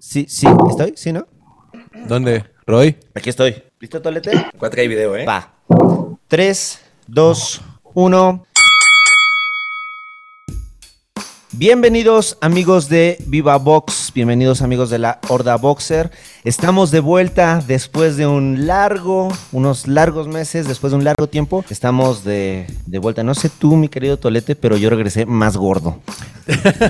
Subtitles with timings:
[0.00, 0.94] Sí, sí, ¿estoy?
[0.96, 1.26] ¿Sí, no?
[2.08, 2.46] ¿Dónde?
[2.66, 2.96] ¿Roy?
[3.14, 3.62] Aquí estoy.
[3.78, 4.46] ¿Listo, Tolete?
[4.58, 5.26] Cuatro hay video, ¿eh?
[5.26, 5.52] Va.
[6.26, 7.60] 3, 2,
[7.92, 8.46] 1.
[11.60, 16.10] Bienvenidos amigos de Viva Box, bienvenidos amigos de la Horda Boxer.
[16.42, 21.62] Estamos de vuelta después de un largo, unos largos meses, después de un largo tiempo.
[21.68, 23.22] Estamos de, de vuelta.
[23.24, 26.00] No sé tú, mi querido Tolete, pero yo regresé más gordo.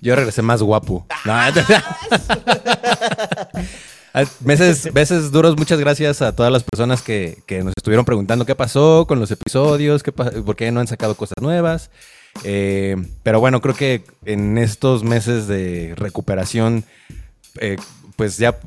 [0.00, 1.04] Yo regresé más guapo.
[1.24, 1.34] No,
[4.40, 8.54] meses, meses duros, muchas gracias a todas las personas que, que nos estuvieron preguntando qué
[8.54, 11.90] pasó con los episodios, qué por qué no han sacado cosas nuevas.
[12.44, 16.84] Eh, pero bueno, creo que en estos meses de recuperación,
[17.60, 17.76] eh,
[18.16, 18.58] pues ya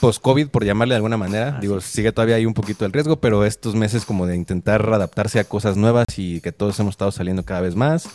[0.00, 3.44] post-COVID, por llamarle de alguna manera, digo, sigue todavía ahí un poquito el riesgo, pero
[3.44, 7.44] estos meses como de intentar adaptarse a cosas nuevas y que todos hemos estado saliendo
[7.44, 8.08] cada vez más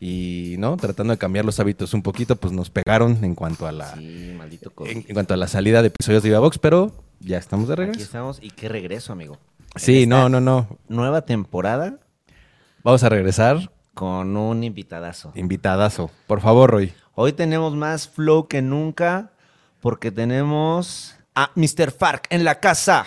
[0.00, 0.76] y, ¿no?
[0.76, 4.34] Tratando de cambiar los hábitos un poquito, pues nos pegaron en cuanto a la, Sí,
[4.36, 4.90] maldito COVID.
[4.90, 7.74] en, en cuanto a la salida de episodios de Viva Box, pero ya estamos de
[7.74, 8.02] Aquí regreso.
[8.04, 9.38] estamos y qué regreso, amigo.
[9.76, 10.78] Sí, no, no, no.
[10.88, 11.98] Nueva temporada
[12.84, 13.70] Vamos a regresar.
[13.94, 15.32] Con un invitadazo.
[15.34, 16.10] Invitadazo.
[16.26, 16.92] Por favor, Roy.
[17.14, 19.30] Hoy tenemos más flow que nunca
[19.80, 21.90] porque tenemos a Mr.
[21.90, 23.04] Fark en la casa.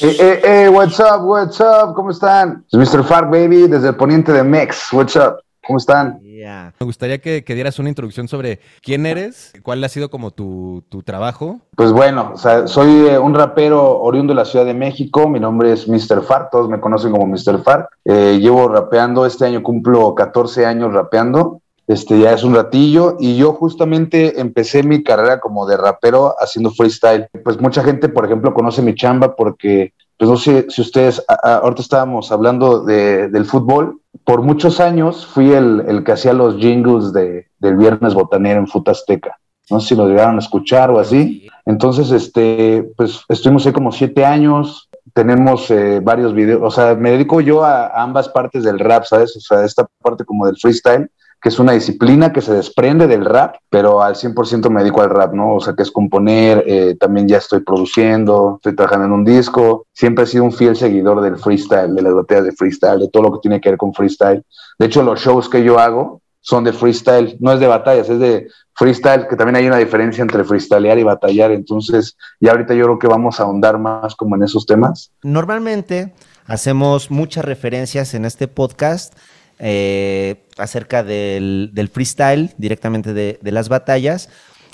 [0.00, 2.64] Eh, eh, eh, what's up, what's up, ¿cómo están?
[2.72, 3.04] Es Mr.
[3.04, 6.20] Fark, baby, desde el poniente de Mex, what's up, ¿cómo están?
[6.38, 6.72] Yeah.
[6.78, 10.84] Me gustaría que, que dieras una introducción sobre quién eres, cuál ha sido como tu,
[10.88, 11.58] tu trabajo.
[11.74, 15.40] Pues bueno, o sea, soy eh, un rapero oriundo de la Ciudad de México, mi
[15.40, 16.22] nombre es Mr.
[16.22, 17.60] Fark, todos me conocen como Mr.
[17.64, 17.88] Fark.
[18.04, 23.36] Eh, llevo rapeando, este año cumplo 14 años rapeando, este ya es un ratillo, y
[23.36, 27.26] yo justamente empecé mi carrera como de rapero haciendo freestyle.
[27.42, 31.80] Pues mucha gente, por ejemplo, conoce mi chamba porque, pues no sé si ustedes, ahorita
[31.82, 37.12] estábamos hablando de- del fútbol, por muchos años fui el, el que hacía los jingles
[37.12, 39.36] de, del Viernes Botanero en Futa Azteca.
[39.70, 41.46] No sé si lo llegaron a escuchar o así.
[41.66, 47.10] Entonces, este, pues estuvimos ahí como siete años, tenemos eh, varios videos, o sea, me
[47.10, 49.36] dedico yo a, a ambas partes del rap, ¿sabes?
[49.36, 53.24] O sea, esta parte como del freestyle, que es una disciplina que se desprende del
[53.24, 55.54] rap, pero al 100% me dedico al rap, ¿no?
[55.54, 59.86] O sea, que es componer, eh, también ya estoy produciendo, estoy trabajando en un disco,
[59.92, 63.22] siempre he sido un fiel seguidor del freestyle, de las batallas de freestyle, de todo
[63.22, 64.42] lo que tiene que ver con freestyle.
[64.78, 68.18] De hecho, los shows que yo hago son de freestyle, no es de batallas, es
[68.18, 72.84] de freestyle, que también hay una diferencia entre freestylear y batallar, entonces ya ahorita yo
[72.84, 75.12] creo que vamos a ahondar más como en esos temas.
[75.22, 76.14] Normalmente
[76.46, 79.14] hacemos muchas referencias en este podcast
[79.58, 84.28] eh, acerca del, del freestyle, directamente de, de las batallas.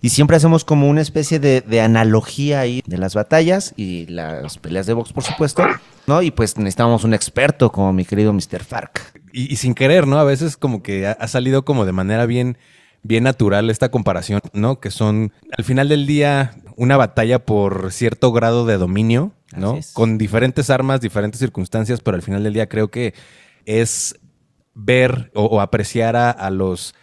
[0.04, 4.58] Y siempre hacemos como una especie de, de analogía ahí de las batallas y las
[4.58, 5.64] peleas de box, por supuesto,
[6.06, 6.20] ¿no?
[6.20, 8.62] Y pues necesitamos un experto como mi querido Mr.
[8.64, 9.18] Fark.
[9.32, 10.18] Y, y sin querer, ¿no?
[10.18, 12.58] A veces como que ha, salido como de manera bien,
[13.02, 14.78] bien natural esta comparación, ¿no?
[14.78, 19.78] Que son al final del día una batalla por cierto grado de dominio, ¿no?
[19.94, 23.14] Con diferentes armas, diferentes circunstancias, pero al final del día creo que
[23.64, 24.18] es
[24.74, 26.94] ver o, apreciar a, los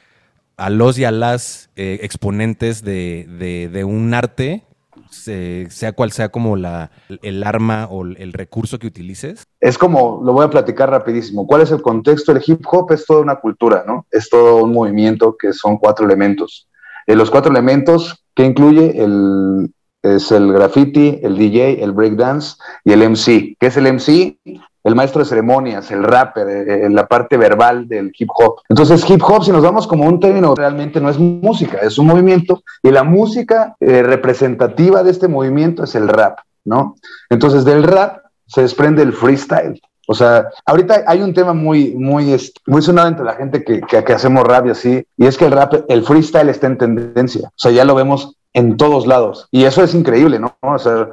[0.58, 3.26] a los y a las eh, exponentes de,
[3.72, 4.64] de- un arte,
[5.09, 6.92] se- sea cual sea como la,
[7.24, 9.44] el arma o el recurso que utilices.
[9.59, 12.32] Es como, lo voy a platicar rapidísimo, ¿cuál es el contexto?
[12.32, 14.06] El hip hop es toda una cultura, ¿no?
[14.12, 16.68] Es todo un movimiento que son cuatro elementos.
[17.08, 22.92] Eh, los cuatro elementos que incluye el, es el graffiti, el DJ, el breakdance y
[22.94, 23.56] el MC.
[23.59, 24.38] ¿Qué es el MC?
[24.84, 28.62] El maestro de ceremonias, el rapper, eh, eh, la parte verbal del hip hop.
[28.69, 32.08] Entonces, hip hop, si nos vamos como un término, realmente no es música, es un
[32.08, 36.96] movimiento y la música eh, representativa de este movimiento es el rap, ¿no?
[37.30, 39.80] Entonces, del rap se desprende el freestyle.
[40.08, 43.81] O sea, ahorita hay un tema muy, muy, este, muy sonado entre la gente que,
[43.81, 46.78] que, que hacemos rap y así, y es que el rap, el freestyle está en
[46.78, 47.47] tendencia.
[47.47, 49.47] O sea, ya lo vemos en todos lados.
[49.52, 50.58] Y eso es increíble, ¿no?
[50.62, 51.09] O sea,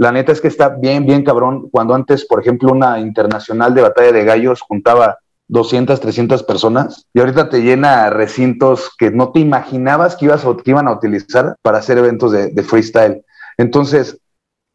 [0.00, 1.68] la neta es que está bien, bien cabrón.
[1.70, 5.18] Cuando antes, por ejemplo, una internacional de batalla de gallos juntaba
[5.48, 10.70] 200, 300 personas y ahorita te llena recintos que no te imaginabas que, ibas, que
[10.70, 13.26] iban a utilizar para hacer eventos de, de freestyle.
[13.58, 14.18] Entonces,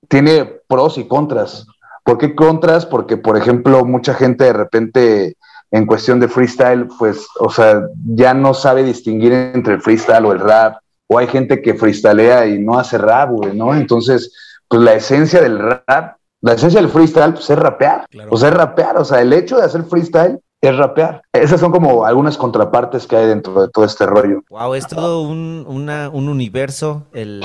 [0.10, 1.66] tiene pros y contras.
[2.04, 2.86] ¿Por qué contras?
[2.86, 5.38] Porque, por ejemplo, mucha gente de repente
[5.72, 7.82] en cuestión de freestyle, pues, o sea,
[8.14, 12.46] ya no sabe distinguir entre el freestyle o el rap, o hay gente que freestylea
[12.46, 13.74] y no hace rap, güey, ¿no?
[13.74, 14.32] Entonces,
[14.68, 18.06] pues la esencia del rap, la esencia del freestyle, pues es rapear.
[18.10, 18.38] Claro.
[18.38, 20.40] Sea, es rapear, o sea, el hecho de hacer freestyle
[20.70, 21.22] es rapear.
[21.34, 24.44] Esas son como algunas contrapartes que hay dentro de todo este rollo.
[24.50, 27.44] Wow, es todo un, un universo, el,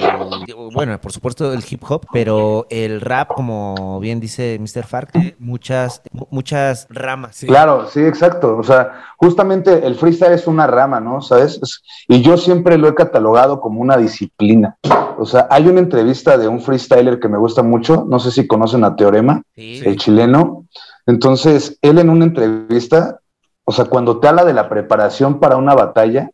[0.72, 4.86] bueno, por supuesto el hip hop, pero el rap, como bien dice Mr.
[4.86, 7.44] Fark, muchas, muchas ramas.
[7.46, 8.56] Claro, sí, exacto.
[8.56, 11.20] O sea, justamente el freestyle es una rama, ¿no?
[11.20, 11.60] ¿Sabes?
[12.08, 14.76] y yo siempre lo he catalogado como una disciplina.
[15.18, 18.46] O sea, hay una entrevista de un freestyler que me gusta mucho, no sé si
[18.46, 20.66] conocen a Teorema, el chileno.
[21.10, 23.20] Entonces, él en una entrevista,
[23.64, 26.30] o sea, cuando te habla de la preparación para una batalla,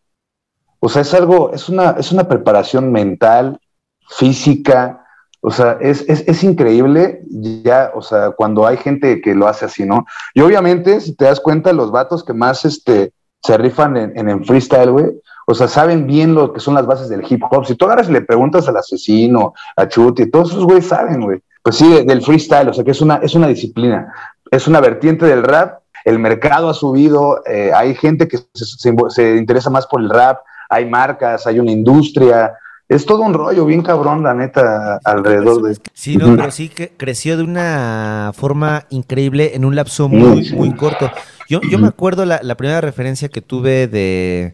[0.79, 3.59] o sea, es algo, es una, es una preparación mental,
[4.07, 5.03] física,
[5.41, 7.21] o sea, es, es, increíble
[7.63, 10.05] ya, o sea, cuando hay gente que lo hace así, ¿no?
[10.35, 14.29] Y obviamente, si te das cuenta, los vatos que más este, se rifan en, en,
[14.29, 15.07] en freestyle, güey,
[15.47, 17.65] o sea, saben bien lo que son las bases del hip hop.
[17.65, 21.41] Si tú agarras y le preguntas al asesino, a Chuti, todos esos güeyes saben, güey.
[21.67, 24.13] Pues sí, del freestyle, o sea que es una, es una disciplina,
[24.51, 25.79] es una vertiente del rap.
[26.05, 30.39] El mercado ha subido, eh, hay gente que se, interesa más por el rap,
[30.69, 32.53] hay marcas, hay una industria,
[32.87, 35.77] es todo un rollo bien cabrón, la neta, alrededor de.
[35.93, 40.73] Sí, no, pero sí que creció de una forma increíble en un lapso muy, muy
[40.75, 41.11] corto.
[41.49, 44.53] Yo, yo me acuerdo la, la primera referencia que tuve de,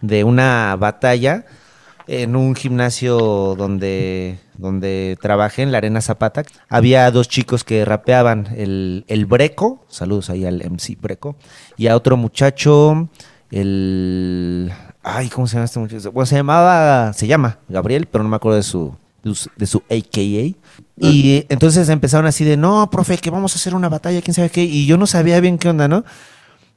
[0.00, 1.44] de una batalla
[2.06, 6.44] en un gimnasio donde, donde trabajé, en la Arena Zapata.
[6.68, 11.36] Había dos chicos que rapeaban, el, el Breco, saludos ahí al MC Breco,
[11.76, 13.08] y a otro muchacho,
[13.50, 14.72] el...
[15.04, 16.12] Ay, ¿cómo se llama este muchacho?
[16.12, 18.94] Bueno, se llamaba, se llama Gabriel, pero no me acuerdo de su,
[19.56, 20.56] de su AKA.
[20.98, 24.50] Y entonces empezaron así de, no, profe, que vamos a hacer una batalla, quién sabe
[24.50, 24.62] qué.
[24.62, 26.04] Y yo no sabía bien qué onda, ¿no?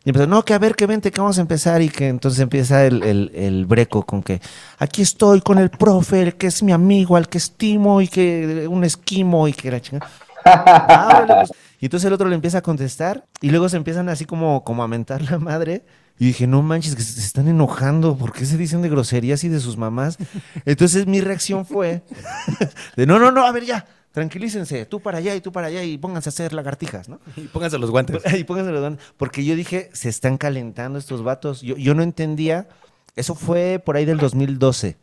[0.06, 1.82] Y empezó, no, que a ver, que vente, que vamos a empezar.
[1.82, 4.40] Y que entonces empieza el, el, breco con que
[4.78, 8.68] aquí estoy con el profe, el que es mi amigo, al que estimo y que
[8.70, 10.10] un esquimo y que la chingada.
[10.48, 11.52] Ah, pues.
[11.80, 14.84] Y entonces el otro le empieza a contestar y luego se empiezan así como, como
[14.84, 15.84] a mentar la madre.
[16.18, 19.50] Y dije, no manches, que se están enojando, ¿por qué se dicen de groserías y
[19.50, 20.18] de sus mamás?
[20.66, 22.04] Entonces mi reacción fue
[22.96, 25.84] de, no, no, no, a ver ya, tranquilícense, tú para allá y tú para allá
[25.84, 27.20] y pónganse a hacer lagartijas, ¿no?
[27.36, 28.24] Y pónganse los guantes.
[28.40, 29.06] Y pónganse los guantes.
[29.18, 31.62] Porque yo dije, se están calentando estos vatos.
[31.62, 32.70] Yo, yo no entendía.
[33.18, 34.96] Eso fue por ahí del 2012.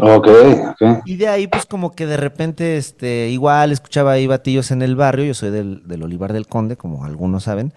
[0.00, 0.28] Ok,
[0.70, 1.02] ok.
[1.04, 4.96] Y de ahí, pues, como que de repente, este, igual escuchaba ahí batillos en el
[4.96, 5.26] barrio.
[5.26, 7.72] Yo soy del, del Olivar del Conde, como algunos saben.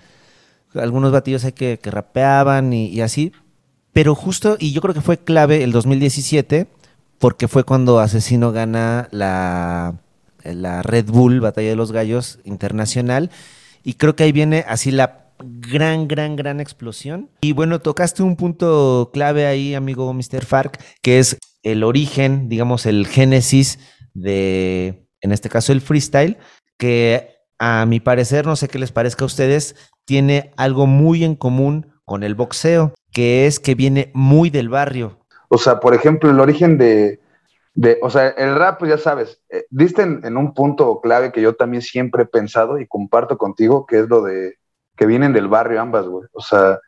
[0.73, 3.31] Algunos batillos hay que, que rapeaban y, y así.
[3.93, 6.67] Pero justo, y yo creo que fue clave el 2017,
[7.19, 9.99] porque fue cuando Asesino gana la
[10.55, 13.31] la Red Bull Batalla de los Gallos Internacional.
[13.83, 17.29] Y creo que ahí viene así la gran, gran, gran explosión.
[17.41, 20.45] Y bueno, tocaste un punto clave ahí, amigo Mr.
[20.45, 23.79] Fark, que es el origen, digamos, el génesis
[24.13, 26.37] de, en este caso, el freestyle,
[26.77, 31.35] que a mi parecer, no sé qué les parezca a ustedes, tiene algo muy en
[31.35, 35.19] común con el boxeo, que es que viene muy del barrio.
[35.49, 37.19] O sea, por ejemplo, el origen de,
[38.01, 41.55] o sea, el rap, pues ya sabes, eh, diste en, un punto clave que yo
[41.55, 44.55] también siempre he pensado y comparto contigo, que es lo de
[44.95, 46.27] que vienen del barrio ambas, güey.
[46.33, 46.79] O sea,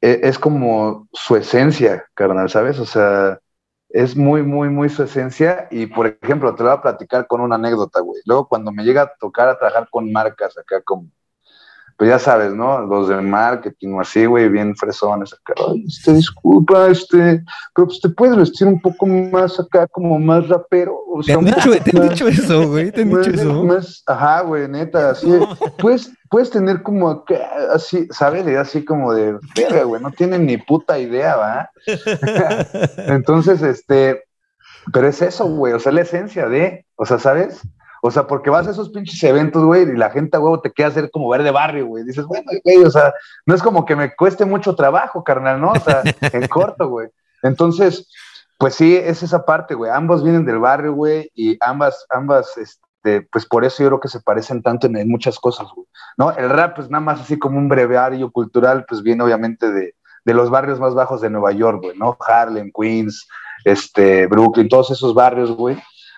[0.00, 2.78] e, es como su esencia, carnal, ¿sabes?
[2.78, 3.40] O sea,
[3.88, 5.68] es muy, muy, muy su esencia.
[5.70, 8.22] Y por ejemplo, te lo voy a platicar con una anécdota, güey.
[8.26, 11.08] Luego, cuando me llega a tocar a trabajar con marcas acá como
[11.96, 12.80] pues ya sabes, ¿no?
[12.82, 15.54] Los de marketing o así, güey, bien fresones acá.
[15.68, 17.42] Ay, este, disculpa, este,
[17.74, 20.98] pero pues te puedes vestir un poco más acá, como más rapero.
[21.08, 22.92] O sea, ¿Te, han dicho, ¿Te han dicho eso, güey?
[22.92, 23.64] ¿Te han dicho eso?
[23.64, 25.30] Más, ajá, güey, neta, así.
[25.78, 28.46] Puedes, puedes tener como acá, así, ¿sabes?
[28.58, 31.70] Así como de, verga, güey, no tienen ni puta idea, ¿va?
[33.06, 34.22] Entonces, este,
[34.92, 37.62] pero es eso, güey, o sea, la esencia de, o sea, ¿sabes?
[38.06, 40.86] O sea, porque vas a esos pinches eventos, güey, y la gente, güey, te queda
[40.86, 42.04] hacer como ver de barrio, güey.
[42.04, 43.12] Dices, bueno, güey, o sea,
[43.46, 45.72] no es como que me cueste mucho trabajo, carnal, ¿no?
[45.72, 47.08] O sea, en corto, güey.
[47.42, 48.08] Entonces,
[48.58, 49.90] pues sí, es esa parte, güey.
[49.90, 54.06] Ambos vienen del barrio, güey, y ambas, ambas, este, pues por eso yo creo que
[54.06, 55.88] se parecen tanto en, muchas cosas, güey.
[56.16, 56.30] ¿No?
[56.30, 60.34] El rap, pues nada más así como un breviario cultural, pues viene obviamente de, de
[60.34, 62.16] los barrios más bajos de Nueva York, güey, ¿no?
[62.24, 63.26] Harlem, Queens,
[63.64, 65.76] este, Brooklyn, todos esos barrios, güey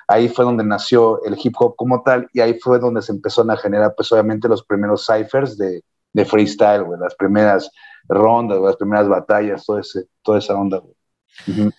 [0.08, 3.50] ahí fue donde nació el hip hop como tal y ahí fue donde se empezaron
[3.50, 5.82] a generar pues obviamente los primeros ciphers de,
[6.24, 7.70] freestyle, güey, las primeras
[8.08, 11.70] rondas, las primeras batallas, todo ese, toda esa onda, güey.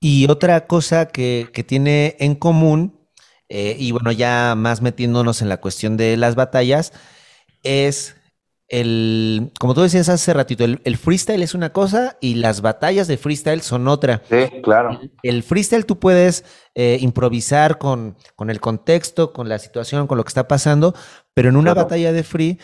[0.00, 2.98] Y otra cosa que, que, tiene en común,
[3.48, 6.92] eh, y bueno, ya más metiéndonos en la cuestión de las batallas,
[7.62, 8.16] es
[8.70, 13.18] el, como tú decías hace ratito, el, freestyle es una cosa y las batallas de
[13.18, 14.22] freestyle son otra.
[14.30, 15.00] Sí, claro.
[15.24, 16.44] El, freestyle tú puedes
[16.76, 20.94] eh, improvisar con, con, el contexto, con la situación, con lo que está pasando,
[21.34, 22.58] pero en una batalla de free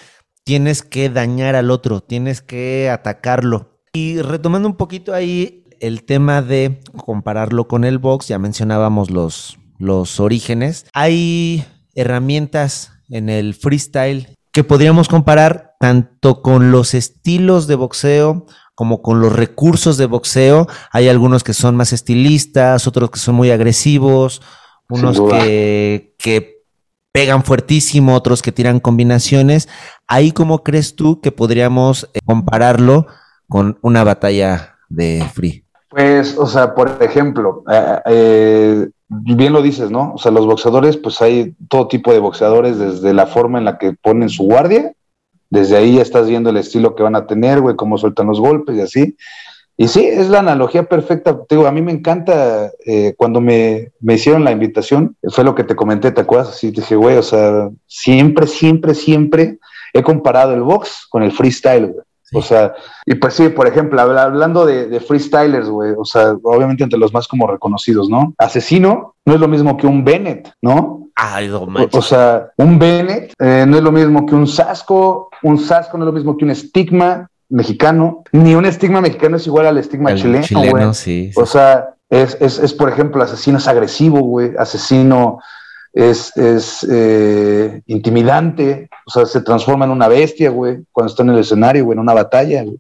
[0.45, 3.81] tienes que dañar al otro, tienes que atacarlo.
[3.93, 9.59] Y retomando un poquito ahí el tema de compararlo con el box, ya mencionábamos los,
[9.79, 10.87] los orígenes.
[10.93, 11.65] Hay
[11.97, 19.21] herramientas en el freestyle que podríamos comparar tanto con los estilos de boxeo como con
[19.21, 20.67] los recursos de boxeo.
[20.93, 24.41] Hay algunos que son más estilistas, otros que son muy agresivos,
[24.89, 26.63] unos que, que
[27.13, 29.69] pegan fuertísimo, otros que tiran combinaciones.
[30.09, 33.09] Ahí, ¿cómo crees tú que podríamos eh, compararlo
[33.51, 35.67] con una batalla de free?
[35.91, 40.15] Pues, o sea, por ejemplo, eh, eh, bien lo dices, ¿no?
[40.15, 43.79] O sea, los boxeadores, pues hay todo tipo de boxeadores, desde la forma en la
[43.79, 44.93] que ponen su guardia,
[45.51, 48.41] desde ahí ya estás viendo el estilo que van a tener, güey, cómo sueltan los
[48.41, 49.17] golpes y así.
[49.79, 51.39] Y sí, es la analogía perfecta.
[51.45, 55.55] Te digo, a mí me encanta eh, cuando me, me, hicieron la invitación, fue lo
[55.55, 56.49] que te comenté, ¿te acuerdas?
[56.49, 59.59] Así te dije, güey, o sea, siempre, siempre, siempre
[59.93, 62.06] he comparado el box con el freestyle, güey.
[62.33, 66.99] O sea, y pues sí, por ejemplo, hablando de, freestylers, güey, o sea, obviamente entre
[66.99, 68.35] los más como reconocidos, ¿no?
[68.39, 71.09] Asesino no es lo mismo que un Bennett, ¿no?
[71.15, 75.59] Ay, no o, sea, un Bennett eh, no es lo mismo que un Sasco, un
[75.59, 79.67] Sasco no es lo mismo que un estigma mexicano, ni un estigma mexicano es igual
[79.67, 84.21] al estigma chileno, chileno sí, O sea, es, es, es, por ejemplo, asesino es agresivo,
[84.21, 85.39] güey, asesino
[85.97, 91.31] es, es eh, intimidante, o sea, se transforma en una bestia, güey, cuando está en
[91.31, 92.77] el escenario, güey, en una batalla, güey.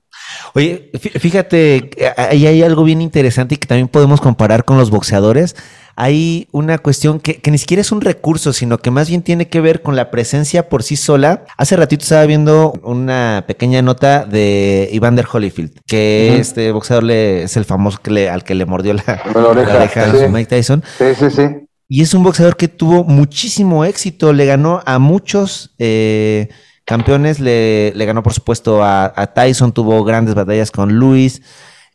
[0.55, 5.57] Oye, fíjate, ahí hay algo bien interesante y que también podemos comparar con los boxeadores.
[5.99, 9.63] Hay una cuestión que, ni siquiera es un recurso, sino que más bien tiene que
[9.63, 11.45] ver con la presencia por sí sola.
[11.57, 17.57] Hace ratito estaba viendo una pequeña nota de Evander Holyfield, que este boxeador le, es
[17.57, 20.83] el famoso que le, al que le mordió la, oreja, a Mike Tyson.
[20.99, 21.66] Sí, sí, sí.
[21.89, 26.49] Y es un boxeador que tuvo muchísimo éxito, le ganó a muchos eh,
[26.85, 31.43] campeones, le, ganó por supuesto a, Tyson, tuvo grandes batallas con Luis,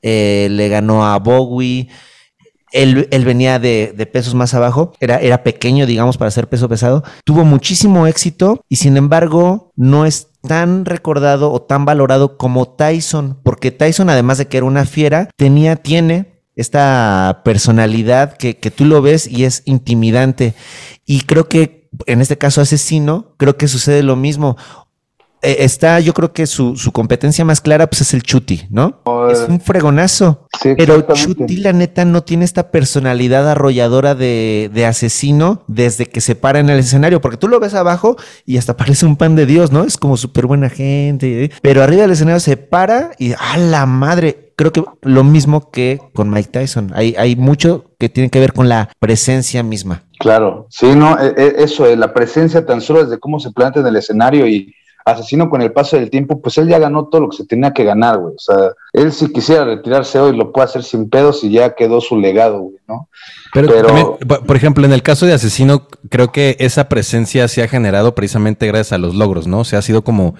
[0.02, 1.90] eh, le ganó a Bowie.
[2.72, 7.04] Él, venía de, pesos más abajo, era, era pequeño, digamos, para ser peso pesado.
[7.26, 13.40] Tuvo muchísimo éxito y sin embargo no es tan recordado o tan valorado como Tyson,
[13.44, 18.86] porque Tyson, además de que era una fiera, tenía, tiene esta personalidad que, que, tú
[18.86, 20.54] lo ves y es intimidante.
[21.06, 24.58] Y creo que en este caso asesino, creo que sucede lo mismo.
[25.44, 29.02] Eh, está, yo creo que su, su, competencia más clara pues es el Chuti, ¿no?
[29.32, 30.48] es un fregonazo.
[30.78, 36.36] pero Chuti, la neta, no tiene esta personalidad arrolladora de, de, asesino desde que se
[36.36, 39.48] para en el escenario, porque tú lo ves abajo y hasta parece un pan de
[39.48, 39.84] Dios, ¿no?
[39.84, 41.52] Es como súper buena gente, ¿eh?
[41.64, 44.51] pero arriba del escenario se para y ¡a la madre!
[44.62, 46.92] Creo que lo mismo que con Mike Tyson.
[46.94, 50.04] Hay, hay mucho que tiene que ver con la presencia misma.
[50.20, 53.88] Claro, sí, no, e, e, eso, la presencia tan solo desde cómo se plantea en
[53.88, 57.30] el escenario y Asesino con el paso del tiempo, pues él ya ganó todo lo
[57.30, 58.36] que se tenía que ganar, güey.
[58.36, 58.56] O sea,
[58.94, 62.60] él si quisiera retirarse hoy lo puede hacer sin pedos y ya quedó su legado,
[62.60, 63.10] güey, ¿no?
[63.52, 68.14] Pero, por ejemplo, en el caso de Asesino, creo que esa presencia se ha generado
[68.14, 69.62] precisamente gracias a los logros, ¿no?
[69.62, 70.36] O sea, ha sido como,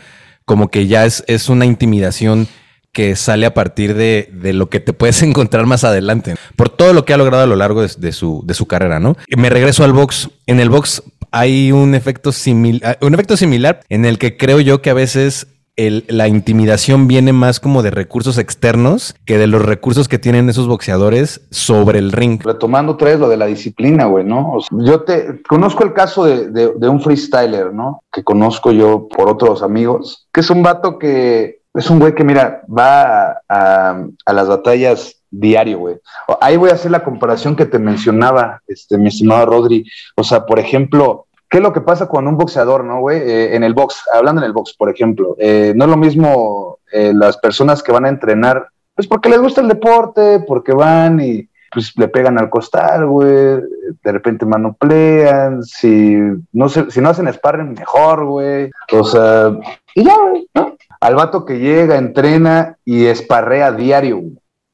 [0.46, 2.48] como que ya es, es una intimidación
[2.92, 6.94] que sale a partir de, de, lo que te puedes encontrar más adelante, por todo
[6.94, 9.16] lo que ha logrado a lo largo de, su, de su carrera, ¿no?
[9.36, 10.30] Me regreso al box.
[10.46, 14.82] En el box hay un efecto, similar, un efecto similar en el que creo yo
[14.82, 20.08] que a veces la intimidación viene más como de recursos externos que de los recursos
[20.08, 22.40] que tienen esos boxeadores sobre el ring.
[22.44, 24.58] Retomando vez lo de la disciplina, güey, ¿no?
[24.70, 28.04] yo te conozco el caso de, de, de, un freestyler, ¿no?
[28.12, 32.24] Que conozco yo por otros amigos, que es un vato que es un güey que,
[32.24, 35.96] mira, va a, las batallas diario, güey.
[36.42, 39.86] Ahí voy a hacer la comparación que te mencionaba, este, mi estimado Rodri.
[40.18, 43.20] O sea, por ejemplo, ¿qué es lo que pasa con un boxeador, no, güey?
[43.20, 46.80] Eh, en el box, hablando en el box, por ejemplo, eh, no es lo mismo
[46.92, 51.22] eh, las personas que van a entrenar, pues porque les gusta el deporte, porque van
[51.22, 56.18] y pues le pegan al costal, güey, de repente manoplean, si
[56.52, 58.70] no, si no hacen sparring, mejor, güey.
[58.92, 59.58] O sea,
[59.96, 60.76] y ya, güey, ¿no?
[61.02, 64.22] Al vato que llega, entrena y esparrea diario,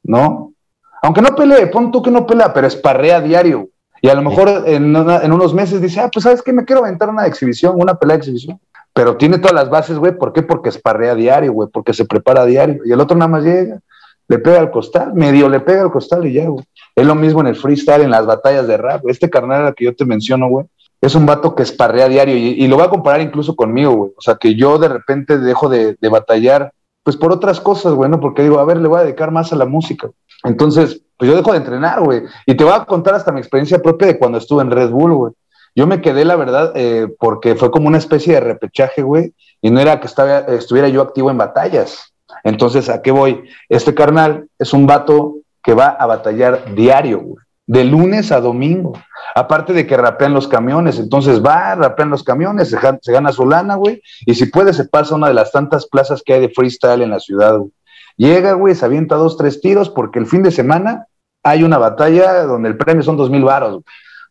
[0.04, 0.54] ¿no?
[1.02, 3.70] Aunque no pelee, pon tú que no pelea, pero esparrea diario.
[4.02, 7.10] Y a lo mejor en, unos meses dice, ah, pues sabes qué, me quiero aventar
[7.10, 8.60] una exhibición, una pelea de exhibición.
[8.94, 10.18] Pero tiene todas las bases, güey.
[10.18, 10.44] ¿Por qué?
[10.44, 11.70] Porque esparrea diario, güey.
[11.72, 12.82] Porque se prepara diario.
[12.84, 13.80] Y el otro nada más llega,
[14.28, 16.66] le pega al costal, medio le pega al costal y ya, güey.
[16.96, 19.08] Es lo mismo en el freestyle, en las batallas de rap.
[19.08, 20.66] Este carnal que yo te menciono, güey,
[21.02, 24.12] es un vato que esparrea diario y, lo voy a comparar incluso conmigo, güey.
[24.18, 26.72] O sea, que yo de repente dejo de, batallar,
[27.04, 28.20] pues por otras cosas, güey, ¿no?
[28.20, 30.10] Porque digo, a ver, le voy a dedicar más a la música.
[30.44, 32.24] Entonces, pues yo dejo de entrenar, güey.
[32.46, 35.14] Y te voy a contar hasta mi experiencia propia de cuando estuve en Red Bull,
[35.14, 35.34] güey.
[35.76, 39.34] Yo me quedé, la verdad, eh, porque fue como una especie de repechaje, güey.
[39.62, 42.14] y no era que estaba, estuviera yo activo en batallas.
[42.44, 43.44] Entonces, ¿a qué voy?
[43.70, 48.94] Este carnal es un vato que va a batallar diario, güey, de lunes a domingo.
[49.36, 53.76] Aparte de que rapean los camiones, entonces va, rapean los camiones, se, gana su lana,
[53.76, 56.50] güey, y si puede se pasa a una de las tantas plazas que hay de
[56.50, 57.72] freestyle en la ciudad, güey.
[58.16, 61.06] Llega, güey, se avienta dos, tres tiros, porque el fin de semana
[61.44, 63.84] hay una batalla donde el premio son dos mil varos,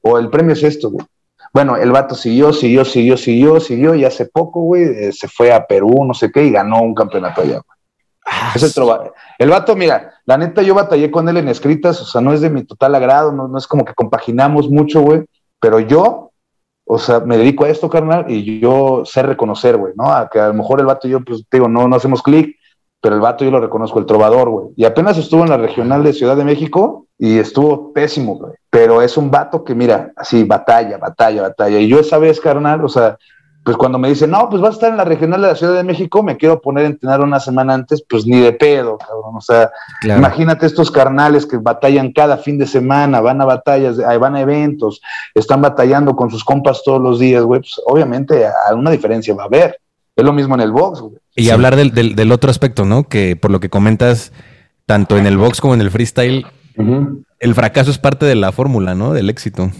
[0.03, 1.07] o el premio es esto, güey.
[1.53, 5.53] Bueno, el vato siguió, siguió, siguió, siguió, siguió, y hace poco, güey, eh, se fue
[5.53, 7.76] a Perú, no sé qué, y ganó un campeonato allá, güey.
[8.29, 8.85] Ah, es el,
[9.39, 12.41] el vato, mira, la neta, yo batallé con él en escritas, o sea, no es
[12.41, 15.25] de mi total agrado, no, no es como que compaginamos mucho, güey,
[15.61, 16.33] pero yo,
[16.85, 20.13] o sea, me dedico a esto, carnal, y yo sé reconocer, güey, ¿no?
[20.13, 22.57] A que a lo mejor el vato y yo, pues, digo, no, no hacemos clic,
[23.01, 24.67] pero el vato yo lo reconozco, el trovador, güey.
[24.77, 28.55] Y apenas estuvo en la regional de Ciudad de México y estuvo pésimo, güey.
[28.69, 31.79] Pero es un vato que, mira, así, batalla, batalla, batalla.
[31.79, 33.17] Y yo esa vez, carnal, o sea,
[33.67, 35.75] pues cuando me dicen, no, pues vas a estar en la regional de la Ciudad
[35.75, 39.35] de México, me quiero poner a entrenar una semana antes, pues ni de pedo, cabrón.
[39.35, 39.73] O sea,
[40.05, 45.03] imagínate estos carnales que batallan cada fin de semana, van a batallas, van a eventos,
[45.35, 47.59] están batallando con sus compas todos los días, güey.
[47.59, 49.81] Pues obviamente alguna diferencia va a haber.
[50.15, 51.17] Es lo mismo en el box, güey.
[51.35, 53.09] Y hablar del, del, otro aspecto, ¿no?
[53.09, 54.31] Que por lo que comentas,
[54.87, 56.47] tanto en el box como en el freestyle,
[57.41, 59.13] el fracaso es parte de la fórmula, ¿no?
[59.13, 59.73] Del éxito.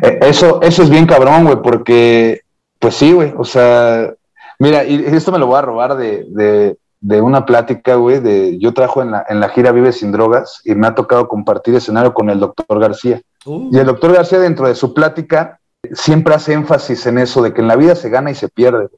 [0.00, 2.40] E, eso, eso es bien cabrón, güey, porque
[2.82, 4.12] pues sí, güey, o sea,
[4.58, 9.02] mira, y esto me lo voy a robar de, una plática, güey, de yo trajo
[9.02, 12.28] en la, en la gira Vive sin drogas y me ha tocado compartir escenario con
[12.28, 13.22] el doctor García.
[13.46, 13.70] Uh.
[13.70, 15.60] Y el doctor García dentro de su plática
[15.92, 18.88] siempre hace énfasis en eso de que en la vida se gana y se pierde,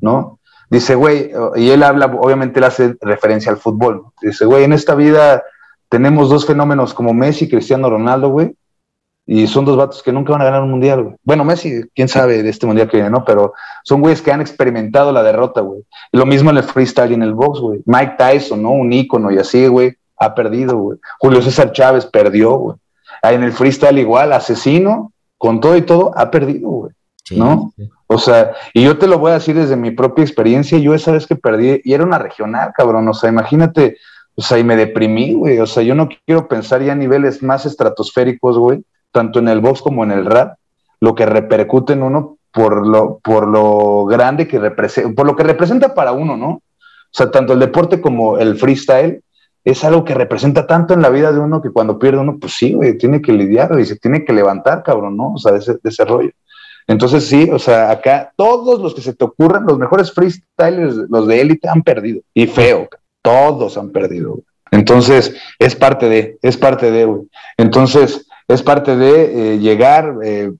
[0.00, 0.38] ¿no?
[0.70, 4.14] Dice, güey, y él habla, obviamente él hace referencia al fútbol, ¿no?
[4.22, 5.42] dice, güey, en esta vida
[5.90, 8.56] tenemos dos fenómenos como Messi y Cristiano Ronaldo, güey,
[9.26, 11.16] y son dos vatos que nunca van a ganar un mundial, güey.
[11.24, 13.24] Bueno, Messi, quién sabe de este mundial que viene, ¿no?
[13.24, 15.82] Pero son güeyes que han experimentado la derrota, güey.
[16.12, 17.80] Lo mismo en el freestyle y en el box, güey.
[17.86, 18.70] Mike Tyson, ¿no?
[18.70, 20.98] Un ícono y así, güey, ha perdido, güey.
[21.18, 22.76] Julio César Chávez perdió, güey.
[23.22, 26.92] En el freestyle igual, asesino, con todo y todo, ha perdido, güey.
[27.32, 27.72] ¿No?
[28.06, 31.10] O sea, y yo te lo voy a decir desde mi propia experiencia, yo esa
[31.10, 33.96] vez que perdí, y era una regional, cabrón, o sea, imagínate,
[34.36, 37.42] o sea, y me deprimí, güey, o sea, yo no quiero pensar ya a niveles
[37.42, 38.84] más estratosféricos, güey,
[39.16, 40.58] tanto en el box como en el rap,
[41.00, 45.42] lo que repercute en uno por lo, por lo grande que representa, por lo que
[45.42, 46.48] representa para uno, ¿no?
[46.48, 46.62] O
[47.10, 49.22] sea, tanto el deporte como el freestyle
[49.64, 52.52] es algo que representa tanto en la vida de uno que cuando pierde uno, pues
[52.52, 55.32] sí, güey, tiene que lidiar y se tiene que levantar, cabrón, ¿no?
[55.32, 56.32] O sea, de ese, de rollo.
[56.86, 61.26] Entonces sí, o sea, acá todos los que se te ocurran, los mejores freestylers, los
[61.26, 62.20] de élite, han perdido.
[62.34, 62.86] Y feo,
[63.22, 64.40] todos han perdido.
[64.70, 67.22] Entonces, es parte de, es parte de, güey.
[67.56, 70.52] Entonces, es parte de eh, llegar eh,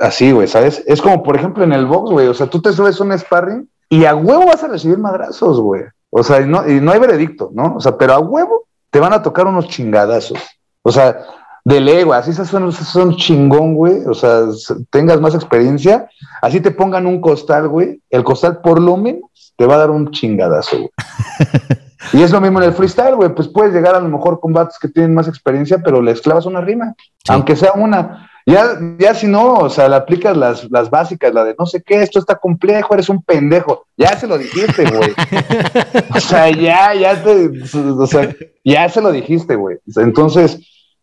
[0.00, 0.82] así, güey, ¿sabes?
[0.86, 3.68] Es como, por ejemplo, en el box, güey, o sea, tú te subes un sparring
[3.88, 5.82] y a huevo vas a recibir madrazos, güey.
[6.10, 7.74] O sea, y no, y no hay veredicto, ¿no?
[7.76, 10.38] O sea, pero a huevo te van a tocar unos chingadazos.
[10.82, 11.18] O sea,
[11.64, 14.04] de güey, así son, son chingón, güey.
[14.06, 14.42] O sea,
[14.90, 16.08] tengas más experiencia,
[16.42, 18.00] así te pongan un costal, güey.
[18.10, 20.90] El costal, por lo menos, te va a dar un chingadazo, güey.
[22.12, 23.34] Y es lo mismo en el freestyle, güey.
[23.34, 26.60] Pues puedes llegar a lo mejor combates que tienen más experiencia, pero le esclavas una
[26.60, 26.94] rima,
[27.28, 28.30] aunque sea una.
[28.46, 31.82] Ya, ya si no, o sea, le aplicas las, las básicas, la de no sé
[31.82, 33.86] qué, esto está complejo, eres un pendejo.
[33.96, 35.14] Ya se lo dijiste, güey.
[36.14, 39.78] o sea, ya, ya te, o sea, ya se lo dijiste, güey.
[39.96, 40.60] Entonces,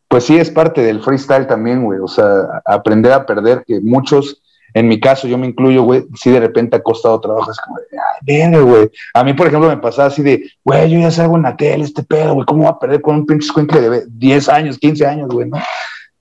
[0.08, 2.00] pues sí es parte del freestyle también, güey.
[2.00, 6.32] O sea, aprender a perder, que muchos en mi caso, yo me incluyo, güey, si
[6.32, 7.78] de repente ha costado trabajo, es como
[8.28, 8.90] ay, güey.
[9.14, 11.84] A mí, por ejemplo, me pasaba así de, güey, yo ya salgo en la tele,
[11.84, 15.06] este pedo, güey, ¿cómo va a perder con un pinche escuincle de 10 años, 15
[15.06, 15.58] años, güey, no?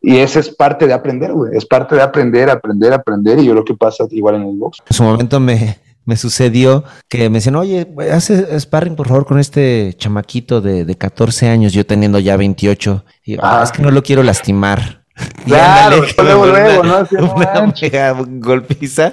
[0.03, 3.53] Y esa es parte de aprender, güey, es parte de aprender, aprender, aprender, y yo
[3.53, 4.79] creo que pasa igual en el box.
[4.89, 9.39] En su momento me, me sucedió que me decían, oye, hace sparring por favor con
[9.39, 13.05] este chamaquito de, de 14 años, yo teniendo ya 28.
[13.25, 15.00] Y ah, es que no lo quiero lastimar.
[15.45, 17.35] Claro, luego, luego, ¿no?
[17.35, 19.13] una mega golpiza.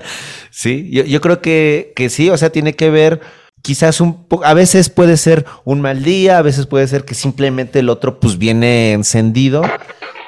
[0.50, 3.22] Sí, yo, yo creo que, que sí, o sea, tiene que ver
[3.62, 7.16] quizás un poco, a veces puede ser un mal día, a veces puede ser que
[7.16, 9.62] simplemente el otro pues viene encendido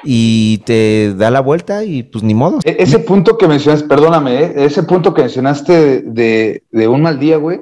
[0.04, 2.58] y te da la vuelta y pues ni modo.
[2.64, 4.52] E-, ese punto que mencionaste, perdóname, ¿eh?
[4.56, 7.60] ese punto que mencionaste de, de, un mal día, güey.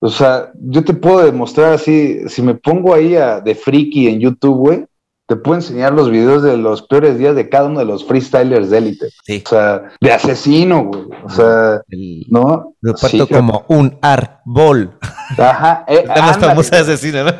[0.00, 4.20] O sea, yo te puedo demostrar así, si me pongo ahí a, de friki en
[4.20, 4.84] YouTube, güey,
[5.28, 8.70] te puedo enseñar los videos de los peores días de cada uno de los freestylers
[8.70, 9.08] de élite.
[9.24, 9.42] Sí.
[9.44, 11.02] O sea, de asesino, güey.
[11.22, 12.72] O sea, El- ¿no?
[12.80, 14.96] Lo parto Sí, como un árbol.
[15.36, 15.84] Ajá.
[15.86, 17.32] eh, La famosa asesina, ¿no?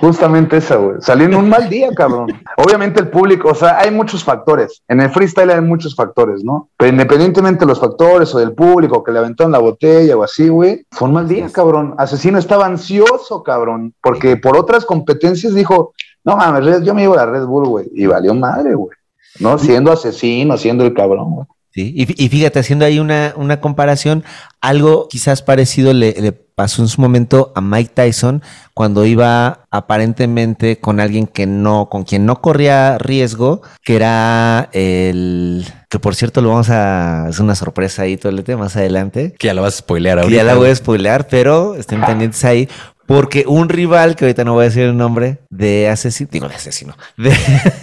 [0.00, 0.96] Justamente esa, güey.
[1.00, 2.26] Salí en un mal día, cabrón.
[2.56, 4.82] Obviamente el público, o sea, hay muchos factores.
[4.88, 6.70] En el freestyle hay muchos factores, ¿no?
[6.76, 10.48] Pero independientemente de los factores o del público que le aventaron la botella o así,
[10.48, 11.94] güey, fue un mal día, cabrón.
[11.98, 15.92] Asesino estaba ansioso, cabrón, porque por otras competencias dijo,
[16.24, 17.86] no mames, Red- yo me llevo la Red Bull, güey.
[17.94, 18.96] Y valió madre, güey.
[19.40, 19.58] ¿No?
[19.58, 21.46] Siendo asesino, siendo el cabrón, güey.
[21.70, 24.24] Sí, y, fí- y fíjate, haciendo ahí una, una comparación,
[24.60, 28.42] algo quizás parecido le, le pasó en su momento a Mike Tyson
[28.74, 35.64] cuando iba aparentemente con alguien que no, con quien no corría riesgo, que era el,
[35.88, 39.34] que por cierto lo vamos a, es una sorpresa ahí todo el tema más adelante.
[39.38, 40.42] Que ya lo vas a spoilear Que ahorita.
[40.42, 42.68] ya la voy a spoilear, pero estén pendientes ahí.
[43.12, 46.54] Porque un rival, que ahorita no voy a decir el nombre, de asesino, digo de
[46.54, 47.34] asesino, de,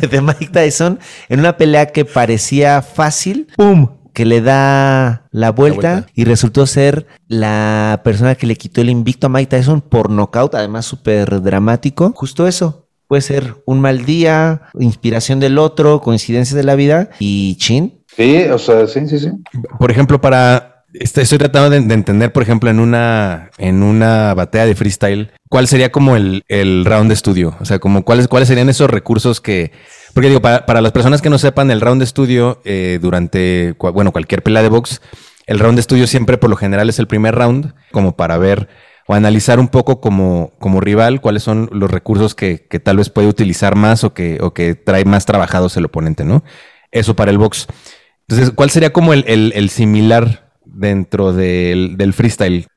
[0.08, 3.90] de Mike Tyson, en una pelea que parecía fácil, ¡pum!
[4.12, 6.12] que le da la vuelta, vuelta.
[6.16, 10.56] y resultó ser la persona que le quitó el invicto a Mike Tyson por nocaut,
[10.56, 12.12] además súper dramático.
[12.16, 12.88] Justo eso.
[13.08, 18.04] Puede ser un mal día, inspiración del otro, coincidencias de la vida y chin.
[18.16, 19.32] Sí, o sea, sí, sí, sí.
[19.78, 20.79] Por ejemplo, para.
[20.94, 25.32] Este, Estoy tratando de, de entender, por ejemplo, en una, en una batalla de freestyle,
[25.50, 27.56] ¿cuál sería como el, el round de estudio?
[27.60, 29.72] O sea, como cuáles, cuáles serían esos recursos que.
[30.14, 33.76] Porque digo, para, para las personas que no sepan, el round de estudio eh, durante,
[33.94, 35.02] bueno, cualquier pelea de box,
[35.46, 38.68] el round de estudio siempre por lo general es el primer round, como para ver
[39.08, 43.10] o analizar un poco como, como rival cuáles son los recursos que, que tal vez
[43.10, 46.44] puede utilizar más o que, o que trae más trabajados el oponente, ¿no?
[46.92, 47.66] Eso para el box.
[48.28, 49.26] Entonces, ¿cuál sería como el-
[49.56, 50.49] el similar
[50.80, 52.68] dentro del, freestyle?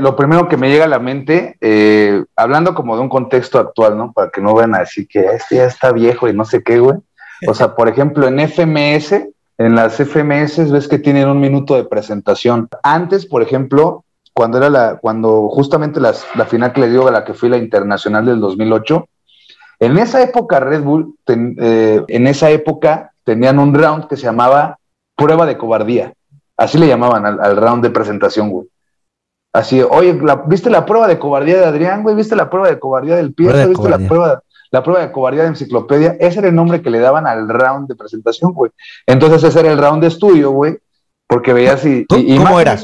[0.00, 3.96] Lo primero que me llega a la mente, eh, hablando como de un contexto actual,
[3.96, 4.12] ¿no?
[4.12, 6.78] Para que no vayan a decir que este ya está viejo y no sé qué,
[6.78, 6.96] güey.
[7.46, 9.12] O sea, por ejemplo, en FMS,
[9.58, 12.68] en las FMS ves que tienen un minuto de presentación.
[12.82, 16.14] Antes, por ejemplo, cuando era la, cuando justamente la
[16.46, 19.06] final que le dio a la que fue la internacional del 2008,
[19.78, 24.78] en esa época Red Bull, eh, en esa época tenían un round que se llamaba
[25.14, 26.14] prueba de cobardía.
[26.56, 28.66] Así le llamaban al, al round de presentación, güey.
[29.52, 32.14] Así, oye, la- ¿viste la prueba de cobardía de Adrián, güey?
[32.14, 35.48] ¿Viste la prueba de cobardía del de ¿Viste la prueba, la prueba de cobardía de
[35.48, 36.16] enciclopedia?
[36.20, 38.70] Ese era el nombre que le daban al round de presentación, güey.
[39.06, 40.78] Entonces ese era el round de estudio, güey,
[41.26, 42.04] porque veías y...
[42.06, 42.76] ¿Cómo- y- cómo era?